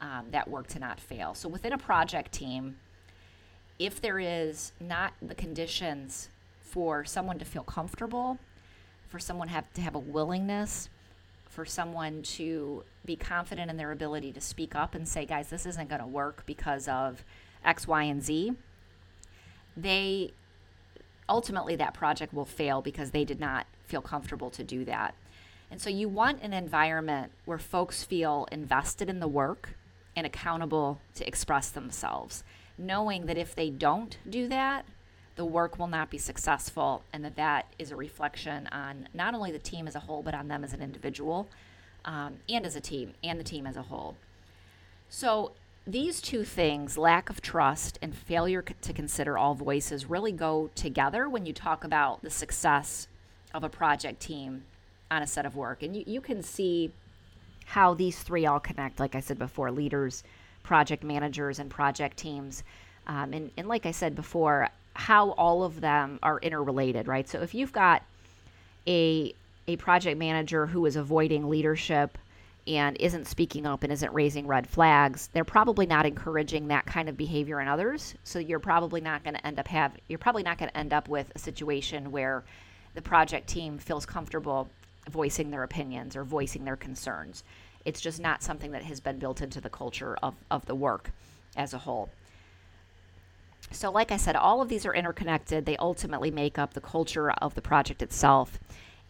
um, 0.00 0.26
that 0.30 0.48
work 0.48 0.66
to 0.68 0.78
not 0.78 0.98
fail. 0.98 1.34
So 1.34 1.48
within 1.48 1.72
a 1.72 1.78
project 1.78 2.32
team, 2.32 2.78
if 3.78 4.00
there 4.00 4.18
is 4.18 4.72
not 4.80 5.12
the 5.20 5.34
conditions 5.34 6.30
for 6.70 7.04
someone 7.04 7.38
to 7.38 7.44
feel 7.44 7.62
comfortable, 7.62 8.38
for 9.08 9.18
someone 9.18 9.48
have 9.48 9.72
to 9.74 9.80
have 9.80 9.94
a 9.94 9.98
willingness, 9.98 10.88
for 11.48 11.64
someone 11.64 12.22
to 12.22 12.84
be 13.04 13.16
confident 13.16 13.70
in 13.70 13.76
their 13.76 13.92
ability 13.92 14.32
to 14.32 14.40
speak 14.40 14.74
up 14.74 14.94
and 14.94 15.08
say, 15.08 15.24
guys, 15.24 15.48
this 15.48 15.66
isn't 15.66 15.88
going 15.88 16.00
to 16.00 16.06
work 16.06 16.44
because 16.46 16.86
of 16.88 17.24
X, 17.64 17.88
Y, 17.88 18.02
and 18.02 18.22
Z, 18.22 18.52
they 19.76 20.32
ultimately 21.28 21.76
that 21.76 21.94
project 21.94 22.32
will 22.32 22.44
fail 22.44 22.80
because 22.80 23.10
they 23.10 23.24
did 23.24 23.40
not 23.40 23.66
feel 23.84 24.00
comfortable 24.00 24.50
to 24.50 24.64
do 24.64 24.84
that. 24.84 25.14
And 25.70 25.80
so 25.80 25.90
you 25.90 26.08
want 26.08 26.42
an 26.42 26.52
environment 26.52 27.32
where 27.44 27.58
folks 27.58 28.02
feel 28.02 28.46
invested 28.50 29.10
in 29.10 29.20
the 29.20 29.28
work, 29.28 29.74
and 30.18 30.26
accountable 30.26 31.00
to 31.14 31.26
express 31.26 31.70
themselves, 31.70 32.42
knowing 32.76 33.26
that 33.26 33.38
if 33.38 33.54
they 33.54 33.70
don't 33.70 34.18
do 34.28 34.48
that, 34.48 34.84
the 35.38 35.44
work 35.44 35.78
will 35.78 35.86
not 35.86 36.10
be 36.10 36.18
successful, 36.18 37.04
and 37.12 37.24
that 37.24 37.36
that 37.36 37.66
is 37.78 37.92
a 37.92 37.96
reflection 37.96 38.66
on 38.72 39.08
not 39.14 39.34
only 39.34 39.52
the 39.52 39.58
team 39.60 39.86
as 39.86 39.94
a 39.94 40.00
whole, 40.00 40.20
but 40.20 40.34
on 40.34 40.48
them 40.48 40.64
as 40.64 40.72
an 40.72 40.82
individual 40.82 41.48
um, 42.04 42.34
and 42.48 42.66
as 42.66 42.74
a 42.74 42.80
team, 42.80 43.14
and 43.22 43.38
the 43.38 43.44
team 43.44 43.64
as 43.64 43.76
a 43.76 43.82
whole. 43.82 44.16
So, 45.08 45.52
these 45.86 46.20
two 46.20 46.42
things, 46.42 46.98
lack 46.98 47.30
of 47.30 47.40
trust 47.40 48.00
and 48.02 48.14
failure 48.14 48.62
to 48.62 48.92
consider 48.92 49.38
all 49.38 49.54
voices, 49.54 50.10
really 50.10 50.32
go 50.32 50.70
together 50.74 51.28
when 51.28 51.46
you 51.46 51.52
talk 51.52 51.84
about 51.84 52.20
the 52.22 52.30
success 52.30 53.06
of 53.54 53.62
a 53.62 53.68
project 53.70 54.20
team 54.20 54.64
on 55.08 55.22
a 55.22 55.26
set 55.26 55.46
of 55.46 55.54
work. 55.54 55.84
And 55.84 55.96
you, 55.96 56.02
you 56.04 56.20
can 56.20 56.42
see 56.42 56.90
how 57.64 57.94
these 57.94 58.18
three 58.18 58.44
all 58.44 58.60
connect, 58.60 58.98
like 58.98 59.14
I 59.14 59.20
said 59.20 59.38
before 59.38 59.70
leaders, 59.70 60.24
project 60.62 61.04
managers, 61.04 61.60
and 61.60 61.70
project 61.70 62.18
teams. 62.18 62.64
Um, 63.06 63.32
and, 63.32 63.50
and 63.56 63.68
like 63.68 63.86
I 63.86 63.92
said 63.92 64.14
before, 64.14 64.68
how 64.98 65.30
all 65.30 65.62
of 65.62 65.80
them 65.80 66.18
are 66.24 66.40
interrelated, 66.40 67.06
right? 67.06 67.28
So 67.28 67.40
if 67.40 67.54
you've 67.54 67.72
got 67.72 68.02
a, 68.84 69.32
a 69.68 69.76
project 69.76 70.18
manager 70.18 70.66
who 70.66 70.84
is 70.86 70.96
avoiding 70.96 71.48
leadership 71.48 72.18
and 72.66 72.96
isn't 72.98 73.28
speaking 73.28 73.64
up 73.64 73.84
and 73.84 73.92
isn't 73.92 74.12
raising 74.12 74.48
red 74.48 74.66
flags, 74.66 75.30
they're 75.32 75.44
probably 75.44 75.86
not 75.86 76.04
encouraging 76.04 76.66
that 76.68 76.84
kind 76.84 77.08
of 77.08 77.16
behavior 77.16 77.60
in 77.60 77.68
others. 77.68 78.16
So 78.24 78.40
you're 78.40 78.58
probably 78.58 79.00
not 79.00 79.22
going 79.22 79.34
to 79.34 79.46
end 79.46 79.60
up 79.60 79.68
have 79.68 79.92
you're 80.08 80.18
probably 80.18 80.42
not 80.42 80.58
going 80.58 80.70
to 80.70 80.76
end 80.76 80.92
up 80.92 81.08
with 81.08 81.30
a 81.36 81.38
situation 81.38 82.10
where 82.10 82.42
the 82.94 83.02
project 83.02 83.46
team 83.46 83.78
feels 83.78 84.04
comfortable 84.04 84.68
voicing 85.08 85.52
their 85.52 85.62
opinions 85.62 86.16
or 86.16 86.24
voicing 86.24 86.64
their 86.64 86.76
concerns. 86.76 87.44
It's 87.84 88.00
just 88.00 88.18
not 88.18 88.42
something 88.42 88.72
that 88.72 88.82
has 88.82 88.98
been 88.98 89.20
built 89.20 89.42
into 89.42 89.60
the 89.60 89.70
culture 89.70 90.18
of, 90.24 90.34
of 90.50 90.66
the 90.66 90.74
work 90.74 91.12
as 91.56 91.72
a 91.72 91.78
whole. 91.78 92.10
So, 93.70 93.90
like 93.90 94.10
I 94.10 94.16
said, 94.16 94.34
all 94.34 94.62
of 94.62 94.68
these 94.68 94.86
are 94.86 94.94
interconnected. 94.94 95.66
They 95.66 95.76
ultimately 95.76 96.30
make 96.30 96.58
up 96.58 96.74
the 96.74 96.80
culture 96.80 97.30
of 97.30 97.54
the 97.54 97.62
project 97.62 98.02
itself. 98.02 98.58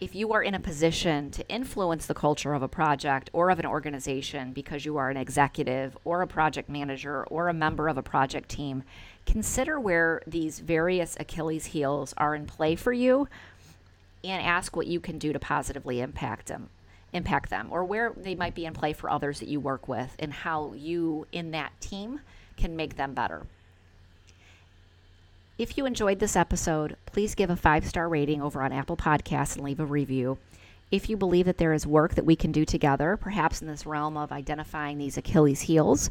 If 0.00 0.14
you 0.14 0.32
are 0.32 0.42
in 0.42 0.54
a 0.54 0.60
position 0.60 1.30
to 1.32 1.48
influence 1.48 2.06
the 2.06 2.14
culture 2.14 2.54
of 2.54 2.62
a 2.62 2.68
project 2.68 3.30
or 3.32 3.50
of 3.50 3.58
an 3.58 3.66
organization 3.66 4.52
because 4.52 4.84
you 4.84 4.96
are 4.96 5.10
an 5.10 5.16
executive 5.16 5.98
or 6.04 6.22
a 6.22 6.26
project 6.26 6.68
manager 6.68 7.24
or 7.24 7.48
a 7.48 7.54
member 7.54 7.88
of 7.88 7.98
a 7.98 8.02
project 8.02 8.48
team, 8.48 8.84
consider 9.26 9.80
where 9.80 10.22
these 10.26 10.60
various 10.60 11.16
Achilles 11.18 11.66
heels 11.66 12.14
are 12.16 12.36
in 12.36 12.46
play 12.46 12.76
for 12.76 12.92
you 12.92 13.26
and 14.22 14.44
ask 14.44 14.76
what 14.76 14.86
you 14.86 15.00
can 15.00 15.18
do 15.18 15.32
to 15.32 15.38
positively 15.38 16.00
impact 16.00 16.46
them 16.46 16.68
impact 17.12 17.48
them 17.48 17.68
or 17.70 17.84
where 17.84 18.12
they 18.16 18.34
might 18.34 18.54
be 18.54 18.66
in 18.66 18.74
play 18.74 18.92
for 18.92 19.08
others 19.08 19.40
that 19.40 19.48
you 19.48 19.58
work 19.58 19.88
with 19.88 20.14
and 20.18 20.30
how 20.32 20.74
you 20.74 21.26
in 21.32 21.52
that 21.52 21.72
team 21.80 22.20
can 22.58 22.76
make 22.76 22.96
them 22.96 23.14
better 23.14 23.46
If 25.58 25.76
you 25.76 25.86
enjoyed 25.86 26.20
this 26.20 26.36
episode, 26.36 26.96
please 27.04 27.34
give 27.34 27.50
a 27.50 27.56
five 27.56 27.84
star 27.84 28.08
rating 28.08 28.40
over 28.40 28.62
on 28.62 28.72
Apple 28.72 28.96
Podcasts 28.96 29.56
and 29.56 29.64
leave 29.64 29.80
a 29.80 29.84
review. 29.84 30.38
If 30.92 31.10
you 31.10 31.16
believe 31.16 31.46
that 31.46 31.58
there 31.58 31.72
is 31.72 31.84
work 31.84 32.14
that 32.14 32.24
we 32.24 32.36
can 32.36 32.52
do 32.52 32.64
together, 32.64 33.16
perhaps 33.16 33.60
in 33.60 33.66
this 33.66 33.84
realm 33.84 34.16
of 34.16 34.30
identifying 34.30 34.98
these 34.98 35.18
Achilles 35.18 35.62
heels 35.62 36.10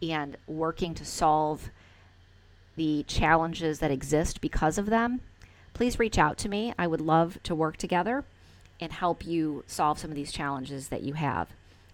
and 0.00 0.38
working 0.46 0.94
to 0.94 1.04
solve 1.04 1.68
the 2.76 3.02
challenges 3.06 3.80
that 3.80 3.90
exist 3.90 4.40
because 4.40 4.78
of 4.78 4.86
them, 4.86 5.20
please 5.74 5.98
reach 5.98 6.16
out 6.16 6.38
to 6.38 6.48
me. 6.48 6.72
I 6.78 6.86
would 6.86 7.02
love 7.02 7.38
to 7.42 7.54
work 7.54 7.76
together 7.76 8.24
and 8.80 8.92
help 8.92 9.26
you 9.26 9.62
solve 9.66 9.98
some 9.98 10.10
of 10.10 10.16
these 10.16 10.32
challenges 10.32 10.88
that 10.88 11.02
you 11.02 11.12
have. 11.12 11.48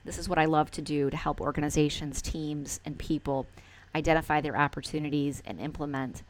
This 0.05 0.19
is 0.19 0.29
what 0.29 0.39
I 0.39 0.45
love 0.45 0.71
to 0.71 0.83
do 0.83 1.11
to 1.11 1.17
help 1.17 1.41
organizations, 1.41 2.23
teams, 2.23 2.79
and 2.85 2.97
people 2.97 3.49
identify 3.93 4.41
their 4.41 4.57
opportunities 4.57 5.43
and 5.45 5.59
implement 5.59 6.23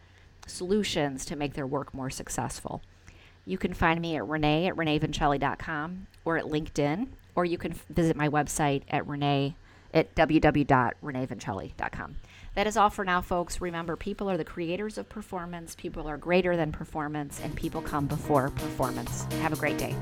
solutions 0.46 1.24
to 1.26 1.36
make 1.36 1.52
their 1.54 1.66
work 1.66 1.94
more 1.94 2.10
successful. 2.10 2.82
You 3.44 3.58
can 3.58 3.74
find 3.74 4.00
me 4.00 4.16
at 4.16 4.26
Renee 4.26 4.68
at 4.68 4.76
reneevincelli.com 4.76 6.06
or 6.24 6.38
at 6.38 6.44
LinkedIn, 6.44 7.08
or 7.34 7.44
you 7.44 7.58
can 7.58 7.74
visit 7.90 8.16
my 8.16 8.28
website 8.28 8.82
at 8.88 9.04
Renee 9.06 9.56
at 9.92 10.14
www.reneevincelli.com. 10.14 12.16
That 12.54 12.66
is 12.66 12.76
all 12.76 12.90
for 12.90 13.02
now, 13.04 13.20
folks. 13.20 13.60
Remember, 13.60 13.96
people 13.96 14.30
are 14.30 14.36
the 14.36 14.44
creators 14.44 14.98
of 14.98 15.08
performance, 15.08 15.74
people 15.74 16.06
are 16.06 16.18
greater 16.18 16.56
than 16.56 16.70
performance, 16.70 17.40
and 17.40 17.56
people 17.56 17.82
come 17.82 18.06
before 18.06 18.50
performance. 18.50 19.24
Have 19.40 19.52
a 19.52 19.56
great 19.56 19.78
day. 19.78 19.96